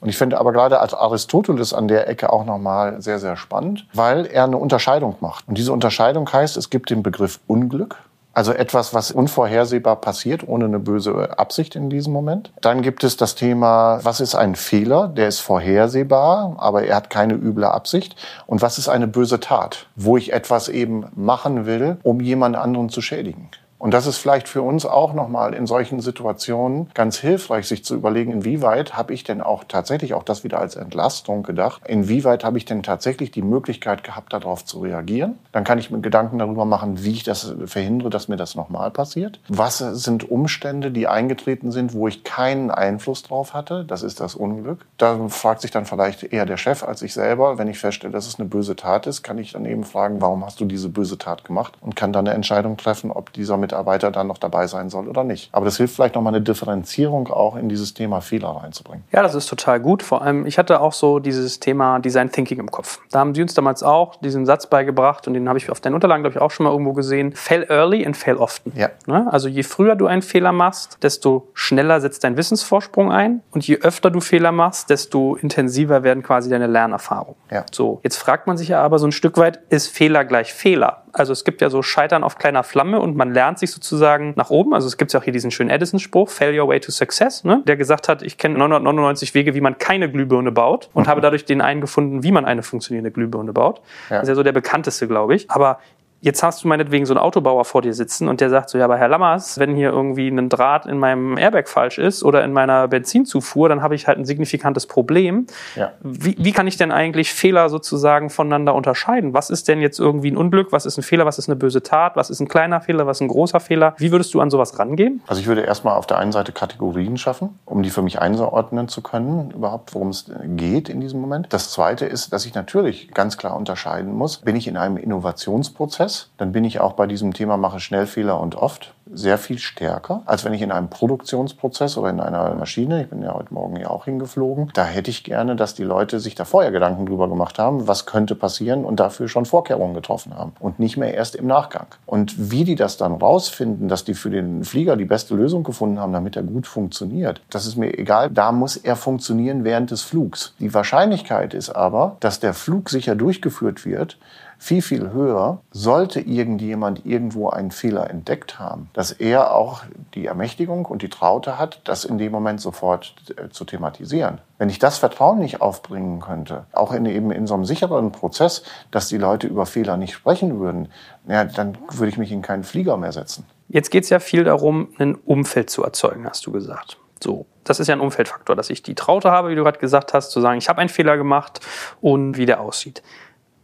Und 0.00 0.08
ich 0.08 0.16
finde 0.16 0.38
aber 0.38 0.52
gerade 0.52 0.80
Aristoteles 0.80 1.72
an 1.72 1.88
der 1.88 2.08
Ecke 2.08 2.32
auch 2.32 2.44
nochmal 2.44 3.00
sehr, 3.00 3.18
sehr 3.18 3.36
spannend, 3.36 3.86
weil 3.94 4.26
er 4.26 4.44
eine 4.44 4.56
Unterscheidung 4.56 5.16
macht. 5.20 5.48
Und 5.48 5.58
diese 5.58 5.72
Unterscheidung 5.72 6.30
heißt, 6.32 6.56
es 6.56 6.70
gibt 6.70 6.90
den 6.90 7.02
Begriff 7.02 7.40
Unglück 7.46 7.98
also 8.32 8.52
etwas, 8.52 8.94
was 8.94 9.10
unvorhersehbar 9.10 9.96
passiert, 9.96 10.46
ohne 10.46 10.64
eine 10.64 10.78
böse 10.78 11.38
Absicht 11.38 11.76
in 11.76 11.90
diesem 11.90 12.12
Moment. 12.12 12.52
Dann 12.60 12.82
gibt 12.82 13.04
es 13.04 13.16
das 13.16 13.34
Thema, 13.34 14.00
was 14.02 14.20
ist 14.20 14.34
ein 14.34 14.54
Fehler? 14.54 15.08
Der 15.08 15.28
ist 15.28 15.40
vorhersehbar, 15.40 16.56
aber 16.58 16.84
er 16.84 16.96
hat 16.96 17.10
keine 17.10 17.34
üble 17.34 17.64
Absicht. 17.64 18.16
Und 18.46 18.62
was 18.62 18.78
ist 18.78 18.88
eine 18.88 19.06
böse 19.06 19.40
Tat? 19.40 19.86
Wo 19.96 20.16
ich 20.16 20.32
etwas 20.32 20.68
eben 20.68 21.06
machen 21.14 21.66
will, 21.66 21.98
um 22.02 22.20
jemand 22.20 22.56
anderen 22.56 22.88
zu 22.88 23.02
schädigen. 23.02 23.50
Und 23.82 23.92
das 23.92 24.06
ist 24.06 24.18
vielleicht 24.18 24.46
für 24.46 24.62
uns 24.62 24.86
auch 24.86 25.12
nochmal 25.12 25.54
in 25.54 25.66
solchen 25.66 25.98
Situationen 25.98 26.88
ganz 26.94 27.18
hilfreich, 27.18 27.66
sich 27.66 27.84
zu 27.84 27.96
überlegen, 27.96 28.30
inwieweit 28.30 28.96
habe 28.96 29.12
ich 29.12 29.24
denn 29.24 29.40
auch 29.40 29.64
tatsächlich 29.66 30.14
auch 30.14 30.22
das 30.22 30.44
wieder 30.44 30.60
als 30.60 30.76
Entlastung 30.76 31.42
gedacht, 31.42 31.82
inwieweit 31.88 32.44
habe 32.44 32.58
ich 32.58 32.64
denn 32.64 32.84
tatsächlich 32.84 33.32
die 33.32 33.42
Möglichkeit 33.42 34.04
gehabt, 34.04 34.32
darauf 34.32 34.64
zu 34.64 34.82
reagieren. 34.82 35.36
Dann 35.50 35.64
kann 35.64 35.80
ich 35.80 35.90
mir 35.90 35.98
Gedanken 35.98 36.38
darüber 36.38 36.64
machen, 36.64 37.02
wie 37.02 37.10
ich 37.10 37.24
das 37.24 37.56
verhindere, 37.66 38.08
dass 38.08 38.28
mir 38.28 38.36
das 38.36 38.54
nochmal 38.54 38.92
passiert. 38.92 39.40
Was 39.48 39.78
sind 39.78 40.30
Umstände, 40.30 40.92
die 40.92 41.08
eingetreten 41.08 41.72
sind, 41.72 41.92
wo 41.92 42.06
ich 42.06 42.22
keinen 42.22 42.70
Einfluss 42.70 43.24
drauf 43.24 43.52
hatte? 43.52 43.84
Das 43.84 44.04
ist 44.04 44.20
das 44.20 44.36
Unglück. 44.36 44.86
Da 44.96 45.26
fragt 45.26 45.60
sich 45.60 45.72
dann 45.72 45.86
vielleicht 45.86 46.22
eher 46.22 46.46
der 46.46 46.56
Chef 46.56 46.84
als 46.84 47.02
ich 47.02 47.14
selber. 47.14 47.58
Wenn 47.58 47.66
ich 47.66 47.80
feststelle, 47.80 48.12
dass 48.12 48.28
es 48.28 48.38
eine 48.38 48.48
böse 48.48 48.76
Tat 48.76 49.08
ist, 49.08 49.24
kann 49.24 49.38
ich 49.38 49.54
dann 49.54 49.64
eben 49.64 49.82
fragen, 49.82 50.20
warum 50.20 50.44
hast 50.44 50.60
du 50.60 50.66
diese 50.66 50.88
böse 50.88 51.18
Tat 51.18 51.44
gemacht? 51.44 51.72
Und 51.80 51.96
kann 51.96 52.12
dann 52.12 52.28
eine 52.28 52.36
Entscheidung 52.36 52.76
treffen, 52.76 53.10
ob 53.10 53.32
dieser 53.32 53.56
mit 53.56 53.71
Mitarbeiter 53.72 54.10
dann 54.10 54.26
noch 54.26 54.36
dabei 54.36 54.66
sein 54.66 54.90
soll 54.90 55.08
oder 55.08 55.24
nicht. 55.24 55.48
Aber 55.52 55.64
das 55.64 55.78
hilft 55.78 55.94
vielleicht 55.94 56.14
nochmal 56.14 56.34
eine 56.34 56.42
Differenzierung 56.42 57.28
auch 57.28 57.56
in 57.56 57.70
dieses 57.70 57.94
Thema 57.94 58.20
Fehler 58.20 58.48
reinzubringen. 58.48 59.04
Ja, 59.12 59.22
das 59.22 59.34
ist 59.34 59.46
total 59.46 59.80
gut. 59.80 60.02
Vor 60.02 60.20
allem, 60.20 60.44
ich 60.44 60.58
hatte 60.58 60.80
auch 60.80 60.92
so 60.92 61.18
dieses 61.20 61.58
Thema 61.58 61.98
Design 61.98 62.30
Thinking 62.30 62.58
im 62.58 62.70
Kopf. 62.70 63.00
Da 63.10 63.20
haben 63.20 63.34
sie 63.34 63.40
uns 63.40 63.54
damals 63.54 63.82
auch 63.82 64.16
diesen 64.16 64.44
Satz 64.44 64.66
beigebracht 64.66 65.26
und 65.26 65.32
den 65.32 65.48
habe 65.48 65.58
ich 65.58 65.70
auf 65.70 65.80
deinen 65.80 65.94
Unterlagen, 65.94 66.22
glaube 66.22 66.36
ich, 66.36 66.42
auch 66.42 66.50
schon 66.50 66.64
mal 66.64 66.70
irgendwo 66.70 66.92
gesehen. 66.92 67.32
Fail 67.32 67.64
early 67.70 68.04
and 68.04 68.14
fail 68.14 68.36
often. 68.36 68.72
Ja. 68.76 68.90
Ne? 69.06 69.26
Also 69.30 69.48
je 69.48 69.62
früher 69.62 69.96
du 69.96 70.06
einen 70.06 70.22
Fehler 70.22 70.52
machst, 70.52 70.98
desto 71.02 71.48
schneller 71.54 72.02
setzt 72.02 72.24
dein 72.24 72.36
Wissensvorsprung 72.36 73.10
ein 73.10 73.40
und 73.52 73.66
je 73.66 73.78
öfter 73.78 74.10
du 74.10 74.20
Fehler 74.20 74.52
machst, 74.52 74.90
desto 74.90 75.34
intensiver 75.36 76.02
werden 76.02 76.22
quasi 76.22 76.50
deine 76.50 76.66
Lernerfahrungen. 76.66 77.40
Ja. 77.50 77.64
So, 77.72 78.00
jetzt 78.02 78.18
fragt 78.18 78.46
man 78.46 78.58
sich 78.58 78.68
ja 78.68 78.82
aber 78.82 78.98
so 78.98 79.06
ein 79.06 79.12
Stück 79.12 79.38
weit, 79.38 79.60
ist 79.70 79.88
Fehler 79.88 80.26
gleich 80.26 80.52
Fehler? 80.52 81.01
Also 81.12 81.32
es 81.32 81.44
gibt 81.44 81.60
ja 81.60 81.70
so 81.70 81.82
Scheitern 81.82 82.24
auf 82.24 82.38
kleiner 82.38 82.62
Flamme 82.62 83.00
und 83.00 83.16
man 83.16 83.32
lernt 83.32 83.58
sich 83.58 83.70
sozusagen 83.70 84.32
nach 84.36 84.50
oben. 84.50 84.74
Also 84.74 84.86
es 84.86 84.96
gibt 84.96 85.12
ja 85.12 85.20
auch 85.20 85.24
hier 85.24 85.32
diesen 85.32 85.50
schönen 85.50 85.70
Edison-Spruch, 85.70 86.28
Fail 86.28 86.58
your 86.58 86.68
way 86.68 86.80
to 86.80 86.90
success, 86.90 87.44
ne? 87.44 87.62
der 87.66 87.76
gesagt 87.76 88.08
hat, 88.08 88.22
ich 88.22 88.38
kenne 88.38 88.58
999 88.58 89.34
Wege, 89.34 89.54
wie 89.54 89.60
man 89.60 89.78
keine 89.78 90.10
Glühbirne 90.10 90.52
baut 90.52 90.88
und 90.94 91.06
mhm. 91.06 91.10
habe 91.10 91.20
dadurch 91.20 91.44
den 91.44 91.60
einen 91.60 91.80
gefunden, 91.80 92.22
wie 92.22 92.32
man 92.32 92.44
eine 92.44 92.62
funktionierende 92.62 93.10
Glühbirne 93.10 93.52
baut. 93.52 93.80
Ja. 94.08 94.16
Das 94.16 94.24
ist 94.24 94.28
ja 94.30 94.34
so 94.34 94.42
der 94.42 94.52
bekannteste, 94.52 95.06
glaube 95.06 95.34
ich. 95.34 95.50
Aber 95.50 95.78
Jetzt 96.24 96.44
hast 96.44 96.62
du 96.62 96.68
meinetwegen 96.68 97.04
so 97.04 97.14
einen 97.14 97.18
Autobauer 97.18 97.64
vor 97.64 97.82
dir 97.82 97.92
sitzen 97.92 98.28
und 98.28 98.40
der 98.40 98.48
sagt 98.48 98.70
so, 98.70 98.78
ja, 98.78 98.84
aber 98.84 98.96
Herr 98.96 99.08
Lammers, 99.08 99.58
wenn 99.58 99.74
hier 99.74 99.90
irgendwie 99.90 100.28
ein 100.28 100.48
Draht 100.48 100.86
in 100.86 100.96
meinem 100.96 101.36
Airbag 101.36 101.66
falsch 101.66 101.98
ist 101.98 102.22
oder 102.22 102.44
in 102.44 102.52
meiner 102.52 102.86
Benzinzufuhr, 102.86 103.68
dann 103.68 103.82
habe 103.82 103.96
ich 103.96 104.06
halt 104.06 104.18
ein 104.18 104.24
signifikantes 104.24 104.86
Problem. 104.86 105.48
Ja. 105.74 105.90
Wie, 106.00 106.36
wie 106.38 106.52
kann 106.52 106.68
ich 106.68 106.76
denn 106.76 106.92
eigentlich 106.92 107.32
Fehler 107.32 107.68
sozusagen 107.68 108.30
voneinander 108.30 108.76
unterscheiden? 108.76 109.34
Was 109.34 109.50
ist 109.50 109.66
denn 109.66 109.80
jetzt 109.80 109.98
irgendwie 109.98 110.30
ein 110.30 110.36
Unglück? 110.36 110.70
Was 110.70 110.86
ist 110.86 110.96
ein 110.96 111.02
Fehler? 111.02 111.26
Was 111.26 111.40
ist 111.40 111.48
eine 111.48 111.56
böse 111.56 111.82
Tat? 111.82 112.14
Was 112.14 112.30
ist 112.30 112.38
ein 112.38 112.46
kleiner 112.46 112.80
Fehler? 112.80 113.04
Was 113.08 113.16
ist 113.16 113.22
ein 113.22 113.28
großer 113.28 113.58
Fehler? 113.58 113.96
Wie 113.98 114.12
würdest 114.12 114.32
du 114.32 114.40
an 114.40 114.48
sowas 114.48 114.78
rangehen? 114.78 115.22
Also 115.26 115.40
ich 115.40 115.48
würde 115.48 115.62
erstmal 115.62 115.96
auf 115.96 116.06
der 116.06 116.18
einen 116.18 116.30
Seite 116.30 116.52
Kategorien 116.52 117.16
schaffen, 117.16 117.58
um 117.64 117.82
die 117.82 117.90
für 117.90 118.02
mich 118.02 118.20
einordnen 118.20 118.86
zu 118.86 119.02
können, 119.02 119.50
überhaupt 119.50 119.92
worum 119.92 120.10
es 120.10 120.30
geht 120.54 120.88
in 120.88 121.00
diesem 121.00 121.20
Moment. 121.20 121.48
Das 121.52 121.72
zweite 121.72 122.06
ist, 122.06 122.32
dass 122.32 122.46
ich 122.46 122.54
natürlich 122.54 123.12
ganz 123.12 123.36
klar 123.38 123.56
unterscheiden 123.56 124.14
muss, 124.14 124.36
bin 124.36 124.54
ich 124.54 124.68
in 124.68 124.76
einem 124.76 124.98
Innovationsprozess 124.98 126.11
Prozess, 126.12 126.30
dann 126.36 126.52
bin 126.52 126.64
ich 126.64 126.80
auch 126.80 126.92
bei 126.92 127.06
diesem 127.06 127.32
Thema 127.32 127.56
mache 127.56 127.80
Schnellfehler 127.80 128.40
und 128.40 128.54
oft 128.54 128.94
sehr 129.14 129.36
viel 129.36 129.58
stärker, 129.58 130.22
als 130.26 130.44
wenn 130.44 130.54
ich 130.54 130.62
in 130.62 130.72
einem 130.72 130.88
Produktionsprozess 130.88 131.98
oder 131.98 132.10
in 132.10 132.20
einer 132.20 132.54
Maschine, 132.54 133.02
ich 133.02 133.10
bin 133.10 133.22
ja 133.22 133.34
heute 133.34 133.52
Morgen 133.52 133.76
ja 133.76 133.90
auch 133.90 134.04
hingeflogen, 134.06 134.70
da 134.74 134.84
hätte 134.84 135.10
ich 135.10 135.24
gerne, 135.24 135.54
dass 135.56 135.74
die 135.74 135.82
Leute 135.82 136.18
sich 136.20 136.34
da 136.34 136.44
vorher 136.44 136.70
Gedanken 136.70 137.06
drüber 137.06 137.28
gemacht 137.28 137.58
haben, 137.58 137.88
was 137.88 138.06
könnte 138.06 138.34
passieren 138.34 138.84
und 138.84 139.00
dafür 139.00 139.28
schon 139.28 139.44
Vorkehrungen 139.44 139.94
getroffen 139.94 140.36
haben 140.36 140.52
und 140.60 140.78
nicht 140.78 140.96
mehr 140.96 141.14
erst 141.14 141.34
im 141.34 141.46
Nachgang. 141.46 141.86
Und 142.06 142.50
wie 142.50 142.64
die 142.64 142.74
das 142.74 142.96
dann 142.96 143.12
rausfinden, 143.12 143.88
dass 143.88 144.04
die 144.04 144.14
für 144.14 144.30
den 144.30 144.64
Flieger 144.64 144.96
die 144.96 145.04
beste 145.04 145.34
Lösung 145.34 145.62
gefunden 145.62 145.98
haben, 145.98 146.12
damit 146.12 146.36
er 146.36 146.42
gut 146.42 146.66
funktioniert, 146.66 147.42
das 147.50 147.66
ist 147.66 147.76
mir 147.76 147.98
egal. 147.98 148.30
Da 148.30 148.52
muss 148.52 148.76
er 148.76 148.96
funktionieren 148.96 149.64
während 149.64 149.90
des 149.90 150.02
Flugs. 150.02 150.54
Die 150.58 150.72
Wahrscheinlichkeit 150.72 151.54
ist 151.54 151.70
aber, 151.70 152.16
dass 152.20 152.40
der 152.40 152.54
Flug 152.54 152.88
sicher 152.88 153.14
durchgeführt 153.14 153.84
wird, 153.84 154.16
viel, 154.62 154.80
viel 154.80 155.12
höher, 155.12 155.60
sollte 155.72 156.20
irgendjemand 156.20 157.04
irgendwo 157.04 157.50
einen 157.50 157.72
Fehler 157.72 158.08
entdeckt 158.08 158.60
haben, 158.60 158.88
dass 158.92 159.10
er 159.10 159.56
auch 159.56 159.82
die 160.14 160.26
Ermächtigung 160.26 160.86
und 160.86 161.02
die 161.02 161.08
Traute 161.08 161.58
hat, 161.58 161.80
das 161.82 162.04
in 162.04 162.16
dem 162.16 162.30
Moment 162.30 162.60
sofort 162.60 163.16
äh, 163.36 163.48
zu 163.48 163.64
thematisieren. 163.64 164.38
Wenn 164.58 164.70
ich 164.70 164.78
das 164.78 164.98
Vertrauen 164.98 165.40
nicht 165.40 165.60
aufbringen 165.60 166.20
könnte, 166.20 166.66
auch 166.70 166.92
in, 166.92 167.06
eben 167.06 167.32
in 167.32 167.48
so 167.48 167.54
einem 167.54 167.64
sicheren 167.64 168.12
Prozess, 168.12 168.62
dass 168.92 169.08
die 169.08 169.18
Leute 169.18 169.48
über 169.48 169.66
Fehler 169.66 169.96
nicht 169.96 170.14
sprechen 170.14 170.60
würden, 170.60 170.92
ja, 171.26 171.42
dann 171.44 171.76
würde 171.90 172.10
ich 172.10 172.18
mich 172.18 172.30
in 172.30 172.42
keinen 172.42 172.62
Flieger 172.62 172.96
mehr 172.96 173.10
setzen. 173.10 173.44
Jetzt 173.68 173.90
geht 173.90 174.04
es 174.04 174.10
ja 174.10 174.20
viel 174.20 174.44
darum, 174.44 174.90
ein 174.98 175.16
Umfeld 175.16 175.70
zu 175.70 175.82
erzeugen, 175.82 176.24
hast 176.24 176.46
du 176.46 176.52
gesagt. 176.52 176.98
So, 177.20 177.46
das 177.64 177.80
ist 177.80 177.88
ja 177.88 177.96
ein 177.96 178.00
Umfeldfaktor, 178.00 178.54
dass 178.54 178.70
ich 178.70 178.84
die 178.84 178.94
Traute 178.94 179.32
habe, 179.32 179.48
wie 179.48 179.56
du 179.56 179.64
gerade 179.64 179.80
gesagt 179.80 180.14
hast, 180.14 180.30
zu 180.30 180.40
sagen, 180.40 180.58
ich 180.58 180.68
habe 180.68 180.80
einen 180.80 180.88
Fehler 180.88 181.16
gemacht 181.16 181.58
und 182.00 182.36
wie 182.36 182.46
der 182.46 182.60
aussieht 182.60 183.02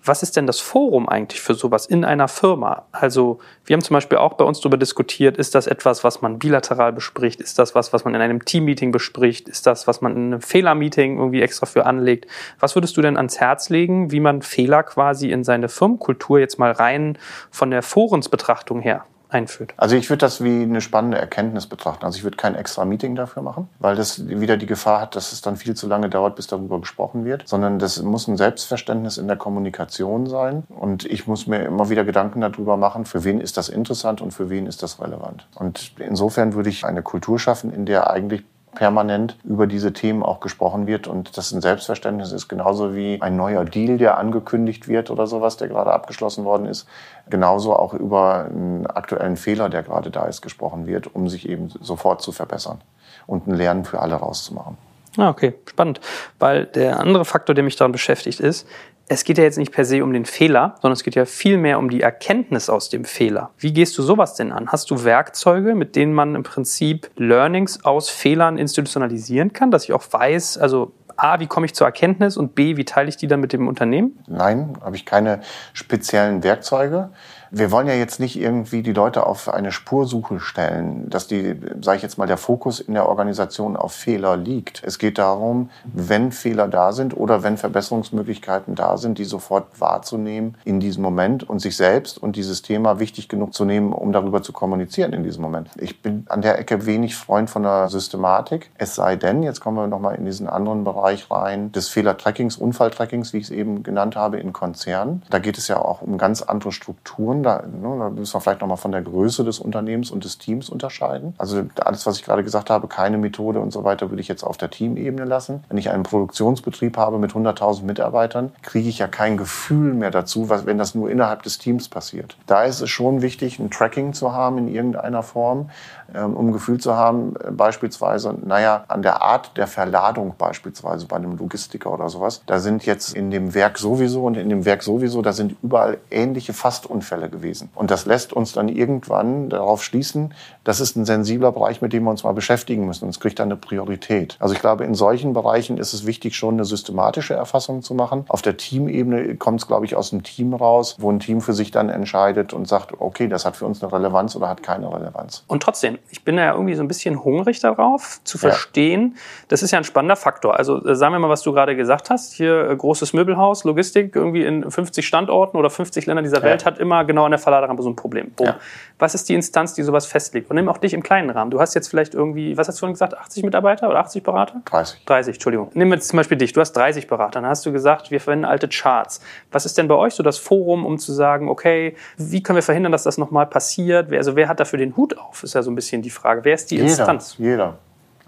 was 0.05 0.23
ist 0.23 0.37
denn 0.37 0.47
das 0.47 0.61
Forum 0.61 1.09
eigentlich 1.09 1.41
für 1.41 1.55
sowas 1.55 1.87
in 1.87 2.05
einer 2.05 2.29
Firma? 2.29 2.87
Also 2.93 3.39
wir 3.65 3.75
haben 3.75 3.83
zum 3.83 3.95
Beispiel 3.95 4.19
auch 4.19 4.35
bei 4.35 4.45
uns 4.45 4.61
darüber 4.61 4.77
diskutiert, 4.77 5.37
ist 5.37 5.55
das 5.55 5.67
etwas, 5.67 6.05
was 6.05 6.23
man 6.23 6.39
bilateral 6.39 6.93
bespricht? 6.93 7.41
Ist 7.41 7.59
das 7.59 7.75
was, 7.75 7.93
was 7.93 8.05
man 8.05 8.15
in 8.15 8.21
einem 8.21 8.45
Teammeeting 8.45 8.93
bespricht? 8.93 9.49
Ist 9.49 9.67
das, 9.67 9.87
was 9.87 10.01
man 10.01 10.17
in 10.17 10.33
einem 10.33 10.41
Fehlermeeting 10.41 11.19
irgendwie 11.19 11.43
extra 11.43 11.67
für 11.67 11.87
anlegt? 11.87 12.27
Was 12.61 12.75
würdest 12.75 12.97
du 12.97 13.03
denn 13.03 13.17
ans 13.17 13.41
Herz 13.41 13.69
legen, 13.69 14.11
wie 14.11 14.21
man 14.21 14.43
Fehler 14.43 14.83
quasi 14.83 15.31
in 15.31 15.45
seine 15.45 15.69
Firmenkultur 15.69 16.39
jetzt 16.39 16.59
mal 16.59 16.73
rein 16.73 17.19
von 17.51 17.71
der 17.71 17.83
Forensbetrachtung 17.83 18.81
her 18.81 19.05
einführt. 19.29 19.75
Also 19.77 19.97
ich 19.97 20.09
würde 20.11 20.21
das 20.21 20.43
wie 20.43 20.63
eine 20.63 20.81
spannende 20.81 21.19
Erkenntnis 21.19 21.67
betrachten. 21.67 22.05
Also 22.05 22.17
ich 22.17 22.25
würde 22.25 22.37
kein 22.37 22.55
extra 22.55 22.85
Meeting 22.85 23.15
dafür 23.15 23.43
machen, 23.43 23.69
weil 23.79 23.97
das 23.97 24.29
wieder 24.29 24.57
die 24.57 24.67
Gefahr 24.67 25.01
hat, 25.01 25.17
dass 25.17 25.33
es 25.33 25.43
dann 25.43 25.57
viel 25.57 25.75
zu 25.75 25.87
lange 25.87 26.09
dauert, 26.09 26.37
bis 26.37 26.47
darüber 26.47 26.81
gesprochen 26.81 27.25
wird, 27.25 27.47
sondern 27.47 27.79
das 27.79 28.03
muss 28.03 28.29
ein 28.29 28.37
Selbstverständnis 28.37 29.19
in 29.19 29.29
der 29.29 29.37
Kommunikation 29.37 30.27
sein 30.27 30.65
und 30.69 31.05
ich 31.05 31.27
muss 31.27 31.47
mir 31.47 31.65
immer 31.65 31.91
wieder 31.91 32.05
Gedanken 32.05 32.41
darüber 32.41 32.77
machen, 32.77 33.05
für 33.05 33.25
wen 33.25 33.41
ist 33.41 33.57
das 33.57 33.69
interessant 33.69 34.21
und 34.21 34.33
für 34.33 34.51
wen 34.51 34.67
ist 34.67 34.83
das 34.83 35.01
relevant. 35.01 35.47
Und 35.55 35.93
insofern 35.99 36.55
würde 36.55 36.71
ich 36.71 36.85
eine 36.85 37.03
Kultur 37.03 37.39
schaffen, 37.39 37.73
in 37.73 37.87
der 37.87 38.11
eigentlich 38.11 38.45
permanent 38.79 39.37
über 39.43 39.67
diese 39.67 39.93
Themen 39.93 40.23
auch 40.23 40.39
gesprochen 40.39 40.87
wird 40.87 41.09
und 41.09 41.37
das 41.37 41.51
ein 41.51 41.61
Selbstverständnis 41.61 42.31
ist, 42.31 42.47
genauso 42.47 42.95
wie 42.95 43.21
ein 43.21 43.37
neuer 43.37 43.65
Deal, 43.65 43.99
der 43.99 44.19
angekündigt 44.19 44.87
wird 44.87 45.11
oder 45.11 45.27
sowas, 45.27 45.57
der 45.57 45.67
gerade 45.67 45.93
abgeschlossen 45.93 46.45
worden 46.45 46.67
ist, 46.67 46.87
genauso 47.29 47.75
auch 47.75 47.93
über 47.93 48.45
einen 48.45 48.87
aktuellen 48.87 49.37
Fehler, 49.37 49.69
der 49.69 49.83
gerade 49.83 50.13
da 50.13 50.27
ist, 50.27 50.43
gesprochen 50.43 50.87
wird, 50.87 51.13
um 51.13 51.29
sich 51.29 51.49
eben 51.49 51.71
sofort 51.81 52.23
zu 52.23 52.31
verbessern 52.31 52.81
und 53.27 53.49
ein 53.49 53.55
Lernen 53.55 53.85
für 53.85 53.99
alle 53.99 54.15
rauszumachen. 54.15 54.79
Ah, 55.17 55.31
okay, 55.31 55.55
spannend. 55.69 56.01
Weil 56.39 56.67
der 56.67 57.01
andere 57.01 57.25
Faktor, 57.25 57.57
der 57.57 57.65
mich 57.65 57.75
daran 57.75 57.91
beschäftigt, 57.91 58.39
ist, 58.39 58.69
es 59.09 59.25
geht 59.25 59.39
ja 59.39 59.45
jetzt 59.45 59.59
nicht 59.59 59.73
per 59.73 59.85
se 59.85 60.05
um 60.05 60.13
den 60.13 60.27
Fehler, 60.27 60.75
sondern 60.83 60.93
es 60.93 61.03
geht 61.03 61.15
ja 61.15 61.25
vielmehr 61.25 61.79
um 61.79 61.89
die 61.89 62.03
Erkenntnis 62.03 62.69
aus 62.69 62.91
dem 62.91 63.05
Fehler. 63.05 63.51
Wie 63.59 63.73
gehst 63.73 63.97
du 63.97 64.03
sowas 64.03 64.35
denn 64.35 64.53
an? 64.53 64.69
Hast 64.69 64.91
du 64.91 65.05
Werkzeuge, 65.05 65.75
mit 65.75 65.97
denen 65.97 66.13
man 66.13 66.35
im 66.35 66.43
Prinzip 66.43 67.11
Learnings 67.17 67.85
aus 67.85 68.11
Fehlern 68.11 68.59
institutionalisieren 68.59 69.53
kann, 69.53 69.71
dass 69.71 69.85
ich 69.85 69.93
auch 69.93 70.05
weiß, 70.11 70.59
also 70.59 70.93
A, 71.17 71.41
wie 71.41 71.47
komme 71.47 71.67
ich 71.67 71.75
zur 71.75 71.87
Erkenntnis 71.87 72.37
und 72.37 72.55
B, 72.55 72.77
wie 72.77 72.85
teile 72.85 73.09
ich 73.09 73.17
die 73.17 73.27
dann 73.27 73.41
mit 73.41 73.53
dem 73.53 73.67
Unternehmen? 73.67 74.19
Nein, 74.29 74.75
habe 74.81 74.95
ich 74.95 75.05
keine 75.05 75.41
speziellen 75.73 76.45
Werkzeuge 76.45 77.11
wir 77.51 77.71
wollen 77.71 77.87
ja 77.87 77.95
jetzt 77.95 78.21
nicht 78.21 78.39
irgendwie 78.39 78.83
die 78.83 78.93
Leute 78.93 79.27
auf 79.27 79.49
eine 79.49 79.73
Spursuche 79.73 80.41
stellen, 80.41 81.09
dass 81.11 81.27
die, 81.27 81.57
sage 81.81 81.97
ich 81.97 82.03
jetzt 82.03 82.19
mal, 82.19 82.27
der 82.27 82.37
Fokus 82.37 82.81
in 82.81 82.95
der 82.95 83.09
Organisation 83.09 83.77
auf 83.77 83.93
Fehler 83.93 84.37
liegt. 84.37 84.83
Es 84.85 84.99
geht 84.99 85.19
darum, 85.19 85.71
wenn 85.85 86.33
Fehler 86.33 86.69
da 86.69 86.93
sind 86.93 87.17
oder 87.17 87.43
wenn 87.43 87.57
Verbesserungsmöglichkeiten 87.57 88.75
da 88.75 88.97
sind, 88.97 89.19
die 89.19 89.25
sofort 89.25 89.81
wahrzunehmen 89.81 90.57
in 90.65 90.81
diesem 90.81 91.03
Moment 91.03 91.49
und 91.49 91.61
sich 91.61 91.77
selbst 91.77 92.19
und 92.19 92.37
dieses 92.37 92.63
Thema 92.63 92.99
wichtig 92.99 93.29
genug 93.29 93.55
zu 93.55 93.65
nehmen, 93.65 93.93
um 93.93 94.13
darüber 94.13 94.43
zu 94.43 94.53
kommunizieren 94.53 95.13
in 95.13 95.23
diesem 95.23 95.43
Moment. 95.43 95.71
Ich 95.77 96.03
bin 96.03 96.25
an 96.29 96.43
der 96.43 96.59
Ecke 96.59 96.87
wenig 96.87 97.17
Freund 97.17 97.51
von 97.51 97.63
der 97.63 97.89
Systematik. 97.89 98.71
Es 98.77 98.95
sei 98.95 99.17
denn, 99.17 99.43
jetzt 99.43 99.61
kommen 99.61 99.77
wir 99.77 99.87
nochmal 99.87 100.17
in 100.17 100.25
diesen 100.25 100.49
anderen 100.49 100.85
Bereich 100.85 101.31
rein, 101.31 101.73
des 101.73 101.89
Fehlertrackings, 101.89 102.57
Unfalltrackings, 102.57 103.33
wie 103.33 103.39
ich 103.39 103.45
es 103.45 103.51
eben 103.51 103.83
genannt 103.83 104.17
habe, 104.17 104.39
in 104.39 104.53
Konzernen. 104.53 105.23
Da 105.31 105.39
geht 105.39 105.59
es 105.59 105.69
ja 105.69 105.81
auch 105.81 106.03
um 106.03 106.19
ganz 106.19 106.43
andere 106.43 106.73
Strukturen 106.73 107.38
Strukturen. 107.39 107.43
Da, 107.43 107.63
ne, 107.67 107.99
da 107.99 108.11
müssen 108.11 108.35
wir 108.35 108.41
vielleicht 108.41 108.61
nochmal 108.61 108.77
von 108.77 108.93
der 108.93 109.03
Größe 109.03 109.45
des 109.45 109.59
Unternehmens 109.59 110.11
und 110.11 110.25
des 110.25 110.39
Teams 110.39 110.69
unterscheiden. 110.69 111.35
Also 111.39 111.63
alles, 111.85 112.07
was 112.07 112.17
ich 112.17 112.25
gerade 112.25 112.45
gesagt 112.45 112.71
habe, 112.71 112.89
keine 112.89 113.19
Methode 113.19 113.61
und 113.61 113.73
so 113.73 113.85
weiter, 113.85 114.11
würde 114.11 114.21
ich 114.21 114.29
jetzt 114.29 114.45
auf 114.45 114.57
der 114.57 114.71
Teamebene 114.71 115.25
lassen. 115.25 115.65
Wenn 115.69 115.79
ich 115.79 115.91
einen 115.91 116.03
Produktionsbetrieb 116.03 116.97
habe 116.97 117.19
mit 117.19 117.33
100.000 117.33 117.85
Mitarbeitern, 117.85 118.53
kriege 118.63 118.89
ich 118.89 118.99
ja 118.99 119.09
kein 119.09 119.37
Gefühl 119.37 119.95
mehr 119.95 120.11
dazu, 120.11 120.49
was, 120.49 120.67
wenn 120.67 120.79
das 120.79 120.95
nur 120.95 121.11
innerhalb 121.11 121.43
des 121.43 121.59
Teams 121.59 121.89
passiert. 121.89 122.37
Da 122.47 122.65
ist 122.65 122.81
es 122.81 122.91
schon 122.91 123.23
wichtig, 123.23 123.59
ein 123.59 123.71
Tracking 123.71 124.13
zu 124.13 124.33
haben 124.33 124.59
in 124.59 124.69
irgendeiner 124.69 125.23
Form, 125.23 125.71
ähm, 126.15 126.35
um 126.35 126.49
ein 126.49 126.53
Gefühl 126.53 126.81
zu 126.81 126.95
haben, 126.97 127.35
äh, 127.37 127.51
beispielsweise, 127.51 128.35
naja, 128.45 128.85
an 128.89 129.03
der 129.03 129.23
Art 129.23 129.57
der 129.57 129.67
Verladung 129.67 130.35
beispielsweise 130.39 131.07
bei 131.07 131.17
einem 131.17 131.37
Logistiker 131.37 131.93
oder 131.93 132.09
sowas, 132.09 132.43
da 132.47 132.61
sind 132.61 132.87
jetzt 132.87 133.15
in 133.15 133.31
dem 133.31 133.55
Werk 133.55 133.79
sowieso 133.79 134.25
und 134.25 134.37
in 134.37 134.49
dem 134.49 134.65
Werk 134.65 134.83
sowieso, 134.83 135.23
da 135.23 135.33
sind 135.33 135.57
überall 135.63 135.99
ähnliche 136.11 136.53
Fastunfälle 136.53 137.28
gewesen. 137.29 137.71
Und 137.75 137.91
das 137.91 138.07
lässt 138.07 138.33
uns 138.33 138.53
dann 138.53 138.69
irgendwann 138.69 139.49
darauf 139.51 139.83
schließen, 139.83 140.35
das 140.65 140.81
ist 140.81 140.97
ein 140.97 141.05
sensibler 141.05 141.53
Bereich, 141.53 141.81
mit 141.81 141.93
dem 141.93 142.05
wir 142.05 142.11
uns 142.11 142.25
mal 142.25 142.33
beschäftigen 142.33 142.87
müssen. 142.87 143.05
Und 143.05 143.11
es 143.11 143.21
kriegt 143.21 143.39
dann 143.39 143.49
eine 143.49 143.57
Priorität. 143.57 144.37
Also 144.39 144.55
ich 144.55 144.61
glaube, 144.61 144.85
in 144.85 144.95
solchen 144.95 145.33
Bereichen 145.33 145.79
ist 145.79 145.93
es 145.93 146.07
wichtig, 146.07 146.37
schon 146.37 146.55
eine 146.55 146.65
systematische 146.65 147.35
Erfassung 147.35 147.83
zu 147.83 147.95
machen. 147.95 148.25
Auf 148.29 148.43
der 148.43 148.57
Teamebene 148.57 149.37
kommt 149.37 149.61
es, 149.61 149.67
glaube 149.67 149.87
ich, 149.87 149.97
aus 149.97 150.11
dem 150.11 150.23
Team 150.23 150.55
raus, 150.55 150.97
wo 150.99 151.11
ein 151.11 151.21
Team 151.21 151.41
für 151.41 151.53
sich 151.53 151.71
dann 151.71 151.89
entscheidet 151.89 152.53
und 152.53 152.69
sagt, 152.69 152.93
okay, 152.99 153.29
das 153.29 153.45
hat 153.45 153.57
für 153.57 153.67
uns 153.67 153.83
eine 153.83 153.93
Relevanz 153.93 154.37
oder 154.37 154.49
hat 154.49 154.63
keine 154.63 154.93
Relevanz. 154.93 155.45
Und 155.47 155.63
trotzdem, 155.63 155.99
ich 156.11 156.25
bin 156.25 156.37
ja 156.37 156.53
irgendwie 156.53 156.75
so 156.75 156.83
ein 156.83 156.89
bisschen 156.89 157.25
hungrig 157.25 157.61
darauf, 157.61 158.21
zu 158.25 158.39
verstehen, 158.39 159.15
ja. 159.15 159.21
das 159.49 159.63
ist 159.63 159.71
ja 159.71 159.79
ein 159.79 159.85
spannender 159.85 160.17
Faktor. 160.17 160.57
Also 160.57 160.85
äh, 160.85 160.95
sagen 160.95 161.15
wir 161.15 161.19
mal, 161.19 161.31
was 161.31 161.43
du 161.43 161.53
gerade 161.53 161.77
gesagt 161.77 162.11
hast. 162.11 162.33
Hier 162.33 162.71
äh, 162.71 162.77
großes 162.77 163.13
Möbelhaus, 163.13 163.65
Logistik, 163.65 164.15
irgendwie 164.15 164.45
in 164.45 164.71
50 164.71 165.07
Standorten 165.07 165.57
oder 165.57 165.71
50 165.71 166.07
Ländern 166.07 166.25
dieser 166.25 166.39
ja. 166.39 166.45
Welt 166.45 166.65
hat 166.65 166.79
immer 166.79 167.05
genau 167.05 167.18
genau 167.19 167.25
an 167.25 167.33
der 167.33 167.39
Verladerampe 167.39 167.83
so 167.83 167.89
ein 167.91 167.97
Problem. 167.97 168.31
Ja. 168.41 168.57
Was 169.01 169.15
ist 169.15 169.29
die 169.29 169.35
Instanz, 169.35 169.75
die 169.75 169.83
sowas 169.83 170.07
festlegt? 170.07 170.51
Und 170.51 170.57
nimm 170.57 170.69
auch 170.69 170.79
dich 170.79 170.93
im 170.95 171.03
kleinen 171.03 171.31
Rahmen. 171.31 171.51
Du 171.51 171.61
hast 171.61 171.75
jetzt 171.75 171.89
vielleicht 171.89 172.15
irgendwie, 172.15 172.57
was 172.57 172.69
hast 172.69 172.77
du 172.77 172.81
vorhin 172.81 172.95
gesagt, 172.95 173.17
80 173.17 173.43
Mitarbeiter 173.45 173.89
oder 173.89 173.99
80 174.01 174.23
Berater? 174.23 174.61
30. 174.65 175.05
30, 175.05 175.35
Entschuldigung. 175.37 175.71
Nehmen 175.75 175.91
wir 175.91 175.97
jetzt 175.97 176.09
zum 176.09 176.17
Beispiel 176.17 176.37
dich. 176.39 176.53
Du 176.53 176.61
hast 176.61 176.73
30 176.73 177.07
Berater. 177.09 177.41
Dann 177.41 177.47
hast 177.49 177.65
du 177.67 177.73
gesagt, 177.73 178.11
wir 178.11 178.21
verwenden 178.21 178.45
alte 178.45 178.69
Charts. 178.69 179.21
Was 179.53 179.67
ist 179.67 179.77
denn 179.79 179.89
bei 179.89 179.95
euch 179.95 180.15
so 180.15 180.23
das 180.23 180.39
Forum, 180.39 180.87
um 180.87 180.99
zu 180.99 181.13
sagen, 181.13 181.49
okay, 181.49 181.97
wie 182.17 182.43
können 182.43 182.57
wir 182.57 182.63
verhindern, 182.63 182.93
dass 182.93 183.03
das 183.03 183.19
nochmal 183.19 183.47
passiert? 183.47 184.11
Wer- 184.11 184.19
Also 184.19 184.35
wer 184.37 184.49
hat 184.49 184.59
dafür 184.61 184.79
den 184.79 184.97
Hut 184.97 185.17
auf? 185.19 185.43
Ist 185.43 185.55
ja 185.55 185.63
so 185.63 185.71
ein 185.71 185.75
bisschen 185.75 186.03
die 186.03 186.11
Frage. 186.11 186.45
Wer 186.45 186.55
ist 186.55 186.71
die 186.71 186.77
Jeder, 186.77 186.89
Instanz? 186.89 187.35
jeder. 187.39 187.79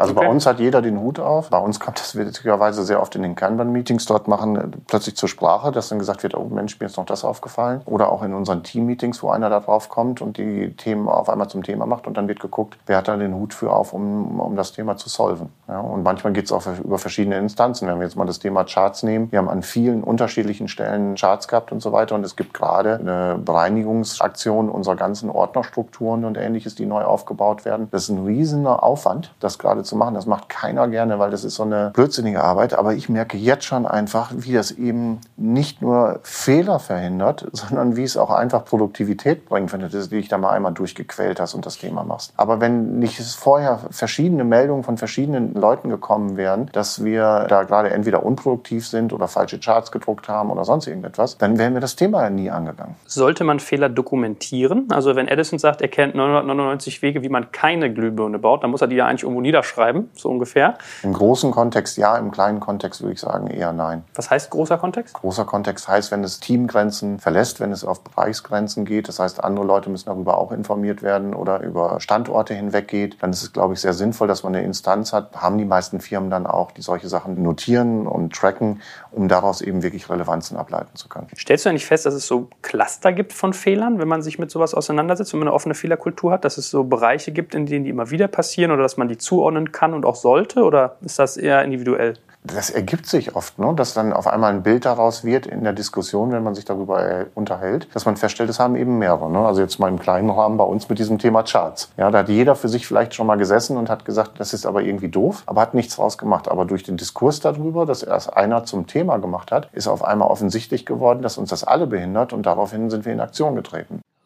Also 0.00 0.14
Okay. 0.14 0.24
bei 0.24 0.30
uns 0.32 0.46
hat 0.46 0.60
jeder 0.60 0.80
den 0.80 0.98
Hut 0.98 1.20
auf. 1.20 1.50
Bei 1.50 1.58
uns 1.58 1.78
kommt 1.78 2.00
das 2.00 2.16
witzigerweise 2.16 2.84
sehr 2.84 3.02
oft 3.02 3.14
in 3.16 3.22
den 3.22 3.34
Kanban-Meetings. 3.34 4.06
Dort 4.06 4.28
machen 4.28 4.56
äh, 4.56 4.62
plötzlich 4.86 5.14
zur 5.14 5.28
Sprache, 5.28 5.72
dass 5.72 5.90
dann 5.90 5.98
gesagt 5.98 6.22
wird, 6.22 6.34
oh 6.34 6.46
Mensch, 6.50 6.80
mir 6.80 6.86
ist 6.86 6.96
noch 6.96 7.04
das 7.04 7.22
aufgefallen. 7.22 7.82
Oder 7.84 8.10
auch 8.10 8.22
in 8.22 8.32
unseren 8.32 8.62
Team-Meetings, 8.62 9.22
wo 9.22 9.28
einer 9.28 9.50
da 9.50 9.60
drauf 9.60 9.90
kommt 9.90 10.22
und 10.22 10.38
die 10.38 10.74
Themen 10.74 11.06
auf 11.06 11.28
einmal 11.28 11.48
zum 11.48 11.62
Thema 11.62 11.84
macht. 11.84 12.06
Und 12.06 12.16
dann 12.16 12.28
wird 12.28 12.40
geguckt, 12.40 12.78
wer 12.86 12.96
hat 12.96 13.08
da 13.08 13.16
den 13.18 13.34
Hut 13.34 13.52
für 13.52 13.74
auf, 13.74 13.92
um, 13.92 14.40
um 14.40 14.56
das 14.56 14.72
Thema 14.72 14.96
zu 14.96 15.10
solven. 15.10 15.50
Ja, 15.68 15.80
und 15.80 16.02
manchmal 16.02 16.32
geht 16.32 16.46
es 16.46 16.52
auch 16.52 16.62
über 16.82 16.96
verschiedene 16.96 17.36
Instanzen. 17.36 17.86
Wenn 17.86 17.98
wir 17.98 18.04
jetzt 18.06 18.16
mal 18.16 18.24
das 18.24 18.38
Thema 18.38 18.64
Charts 18.64 19.02
nehmen, 19.02 19.30
wir 19.30 19.38
haben 19.38 19.50
an 19.50 19.62
vielen 19.62 20.02
unterschiedlichen 20.02 20.68
Stellen 20.68 21.14
Charts 21.16 21.46
gehabt 21.46 21.72
und 21.72 21.82
so 21.82 21.92
weiter. 21.92 22.14
Und 22.14 22.24
es 22.24 22.36
gibt 22.36 22.54
gerade 22.54 22.94
eine 22.94 23.38
Bereinigungsaktion 23.38 24.70
unserer 24.70 24.96
ganzen 24.96 25.28
Ordnerstrukturen 25.28 26.24
und 26.24 26.38
ähnliches, 26.38 26.74
die 26.74 26.86
neu 26.86 27.02
aufgebaut 27.02 27.66
werden. 27.66 27.88
Das 27.90 28.04
ist 28.04 28.08
ein 28.08 28.24
riesiger 28.24 28.82
Aufwand, 28.82 29.34
das 29.40 29.58
gerade 29.58 29.82
zu 29.82 29.89
machen. 29.96 30.14
Das 30.14 30.26
macht 30.26 30.48
keiner 30.48 30.88
gerne, 30.88 31.18
weil 31.18 31.31
das 31.31 31.44
ist 31.44 31.55
so 31.55 31.62
eine 31.62 31.90
blödsinnige 31.94 32.42
Arbeit. 32.42 32.74
Aber 32.74 32.94
ich 32.94 33.09
merke 33.09 33.37
jetzt 33.37 33.64
schon 33.64 33.87
einfach, 33.87 34.33
wie 34.35 34.53
das 34.53 34.70
eben 34.72 35.20
nicht 35.37 35.83
nur 35.83 36.20
Fehler 36.22 36.79
verhindert, 36.79 37.46
sondern 37.53 37.96
wie 37.96 38.05
es 38.05 38.16
auch 38.16 38.31
einfach 38.31 38.64
Produktivität 38.64 39.46
bringt, 39.48 39.72
wenn 39.72 39.81
du 39.81 39.88
dich 39.88 40.29
da 40.29 40.38
mal 40.38 40.50
einmal 40.50 40.72
durchgequält 40.72 41.40
hast 41.40 41.55
und 41.55 41.66
das 41.66 41.79
Thema 41.79 42.05
machst. 42.05 42.33
Aber 42.37 42.61
wenn 42.61 42.98
nicht 42.98 43.20
vorher 43.20 43.81
verschiedene 43.90 44.44
Meldungen 44.44 44.85
von 44.85 44.96
verschiedenen 44.96 45.55
Leuten 45.55 45.88
gekommen 45.88 46.37
wären, 46.37 46.70
dass 46.72 47.05
wir 47.05 47.46
da 47.48 47.64
gerade 47.64 47.90
entweder 47.90 48.24
unproduktiv 48.24 48.87
sind 48.87 49.12
oder 49.12 49.29
falsche 49.29 49.59
Charts 49.59 49.92
gedruckt 49.92 50.29
haben 50.29 50.50
oder 50.50 50.64
sonst 50.64 50.87
irgendetwas, 50.87 51.38
dann 51.38 51.59
wären 51.59 51.74
wir 51.74 51.81
das 51.81 51.96
Thema 51.96 52.29
nie 52.31 52.50
angegangen. 52.50 52.94
Sollte 53.07 53.44
man 53.44 53.61
Fehler 53.61 53.88
dokumentieren? 53.88 54.87
Also 54.90 55.16
wenn 55.16 55.29
Edison 55.29 55.59
sagt, 55.59 55.83
er 55.83 55.88
kennt 55.88 56.14
999 56.14 57.03
Wege, 57.03 57.22
wie 57.22 57.29
man 57.29 57.53
keine 57.53 57.92
Glühbirne 57.92 58.38
baut, 58.38 58.62
dann 58.62 58.70
muss 58.70 58.81
er 58.81 58.88
die 58.88 58.96
ja 58.96 59.07
eigentlich 59.07 59.22
irgendwo 59.22 59.40
niederschreiben, 59.40 59.80
so 60.14 60.29
ungefähr. 60.29 60.79
Im 61.03 61.12
großen 61.12 61.51
Kontext 61.51 61.97
ja, 61.97 62.16
im 62.16 62.31
kleinen 62.31 62.61
Kontext 62.61 63.01
würde 63.03 63.14
ich 63.14 63.21
sagen 63.21 63.49
eher 63.49 63.73
nein. 63.73 64.05
Was 64.14 64.31
heißt 64.31 64.51
großer 64.51 64.79
Kontext? 64.79 65.14
Großer 65.14 65.45
Kontext 65.45 65.88
heißt, 65.88 66.11
wenn 66.11 66.25
es 66.25 66.40
Teamgrenzen 66.40 67.19
verlässt, 67.19 67.61
wenn 67.61 67.73
es 67.73 67.85
auf 67.85 68.03
Bereichsgrenzen 68.03 68.85
geht, 68.85 69.09
das 69.09 69.19
heißt, 69.19 69.43
andere 69.43 69.66
Leute 69.66 69.90
müssen 69.90 70.07
darüber 70.07 70.38
auch 70.38 70.53
informiert 70.53 71.03
werden 71.03 71.35
oder 71.35 71.61
über 71.61 72.01
Standorte 72.01 72.55
hinweg 72.55 72.88
geht, 72.88 73.23
dann 73.23 73.31
ist 73.31 73.43
es, 73.43 73.53
glaube 73.53 73.75
ich, 73.75 73.81
sehr 73.81 73.93
sinnvoll, 73.93 74.29
dass 74.29 74.43
man 74.43 74.55
eine 74.55 74.64
Instanz 74.64 75.12
hat. 75.12 75.37
Haben 75.37 75.59
die 75.59 75.64
meisten 75.64 76.01
Firmen 76.01 76.31
dann 76.31 76.47
auch, 76.47 76.71
die 76.73 76.83
solche 76.83 77.09
Sachen 77.09 77.43
notieren 77.43 78.07
und 78.07 78.35
tracken, 78.35 78.81
um 79.11 79.29
daraus 79.29 79.61
eben 79.61 79.83
wirklich 79.83 80.09
Relevanzen 80.09 80.57
ableiten 80.57 80.95
zu 80.97 81.09
können. 81.09 81.29
Stellst 81.37 81.64
du 81.64 81.71
eigentlich 81.71 81.87
fest, 81.87 82.07
dass 82.07 82.14
es 82.14 82.27
so 82.27 82.49
Cluster 82.62 83.12
gibt 83.12 83.33
von 83.33 83.53
Fehlern, 83.53 83.99
wenn 83.99 84.09
man 84.09 84.23
sich 84.23 84.38
mit 84.38 84.51
sowas 84.51 84.75
auseinandersetzt, 84.75 85.33
wenn 85.33 85.40
man 85.40 85.49
eine 85.49 85.55
offene 85.55 85.75
Fehlerkultur 85.75 86.33
hat, 86.33 86.45
dass 86.45 86.59
es 86.59 86.71
so 86.71 86.85
Bereiche 86.85 87.33
gibt, 87.33 87.55
in 87.55 87.66
denen 87.66 87.85
die 87.85 87.90
immer 87.90 88.11
wieder 88.11 88.29
passieren 88.29 88.71
oder 88.71 88.83
dass 88.83 88.97
man 88.97 89.09
die 89.09 89.19
zuordnen 89.61 89.73
kann 89.73 89.94
und 89.94 90.05
auch 90.05 90.16
sollte? 90.16 90.62
Oder 90.62 90.96
ist 91.03 91.18
das 91.18 91.37
eher 91.37 91.62
individuell? 91.64 92.14
Das 92.42 92.70
ergibt 92.70 93.05
sich 93.05 93.37
oft, 93.37 93.59
ne? 93.59 93.75
dass 93.77 93.92
dann 93.92 94.14
auf 94.14 94.27
einmal 94.27 94.51
ein 94.51 94.62
Bild 94.62 94.87
daraus 94.87 95.25
wird 95.25 95.46
in 95.46 95.62
der 95.62 95.75
Diskussion, 95.75 96.33
wenn 96.33 96.42
man 96.42 96.55
sich 96.55 96.64
darüber 96.64 97.07
äh, 97.07 97.27
unterhält, 97.35 97.94
dass 97.94 98.07
man 98.07 98.16
feststellt, 98.16 98.49
es 98.49 98.59
haben 98.59 98.77
eben 98.77 98.96
mehrere. 98.96 99.31
Ne? 99.31 99.40
Also 99.40 99.61
jetzt 99.61 99.79
mal 99.79 99.88
im 99.88 99.99
kleinen 99.99 100.31
Rahmen 100.31 100.57
bei 100.57 100.64
uns 100.64 100.88
mit 100.88 100.99
diesem 100.99 101.18
Thema 101.18 101.42
Charts. 101.42 101.92
Ja, 101.99 102.11
da 102.11 102.20
hat 102.20 102.31
jeder 102.31 102.57
für 102.57 102.70
sich 102.70 102.87
vielleicht 102.87 103.14
schon 103.14 103.27
mal 103.27 103.37
gesessen 103.37 103.77
und 103.77 103.90
hat 103.90 104.07
gesagt, 104.07 104.40
das 104.40 104.55
ist 104.55 104.64
aber 104.64 104.81
irgendwie 104.81 105.11
doof, 105.11 105.42
aber 105.44 105.61
hat 105.61 105.75
nichts 105.75 105.96
draus 105.96 106.16
gemacht. 106.16 106.49
Aber 106.49 106.64
durch 106.64 106.83
den 106.83 106.96
Diskurs 106.96 107.40
darüber, 107.40 107.85
dass 107.85 108.03
erst 108.03 108.35
einer 108.35 108.64
zum 108.64 108.87
Thema 108.87 109.18
gemacht 109.18 109.53
hat, 109.53 109.68
ist 109.75 109.87
auf 109.87 110.03
einmal 110.03 110.29
offensichtlich 110.29 110.87
geworden, 110.87 111.20
dass 111.20 111.37
uns 111.37 111.51
das 111.51 111.62
alle 111.62 111.87
behindert 111.87 112.33
und 112.33 112.46
daraufhin 112.46 112.88
sind 112.88 113.05
wir 113.05 113.12
in 113.12 113.20
Aktion 113.20 113.55
getreten. 113.55 114.01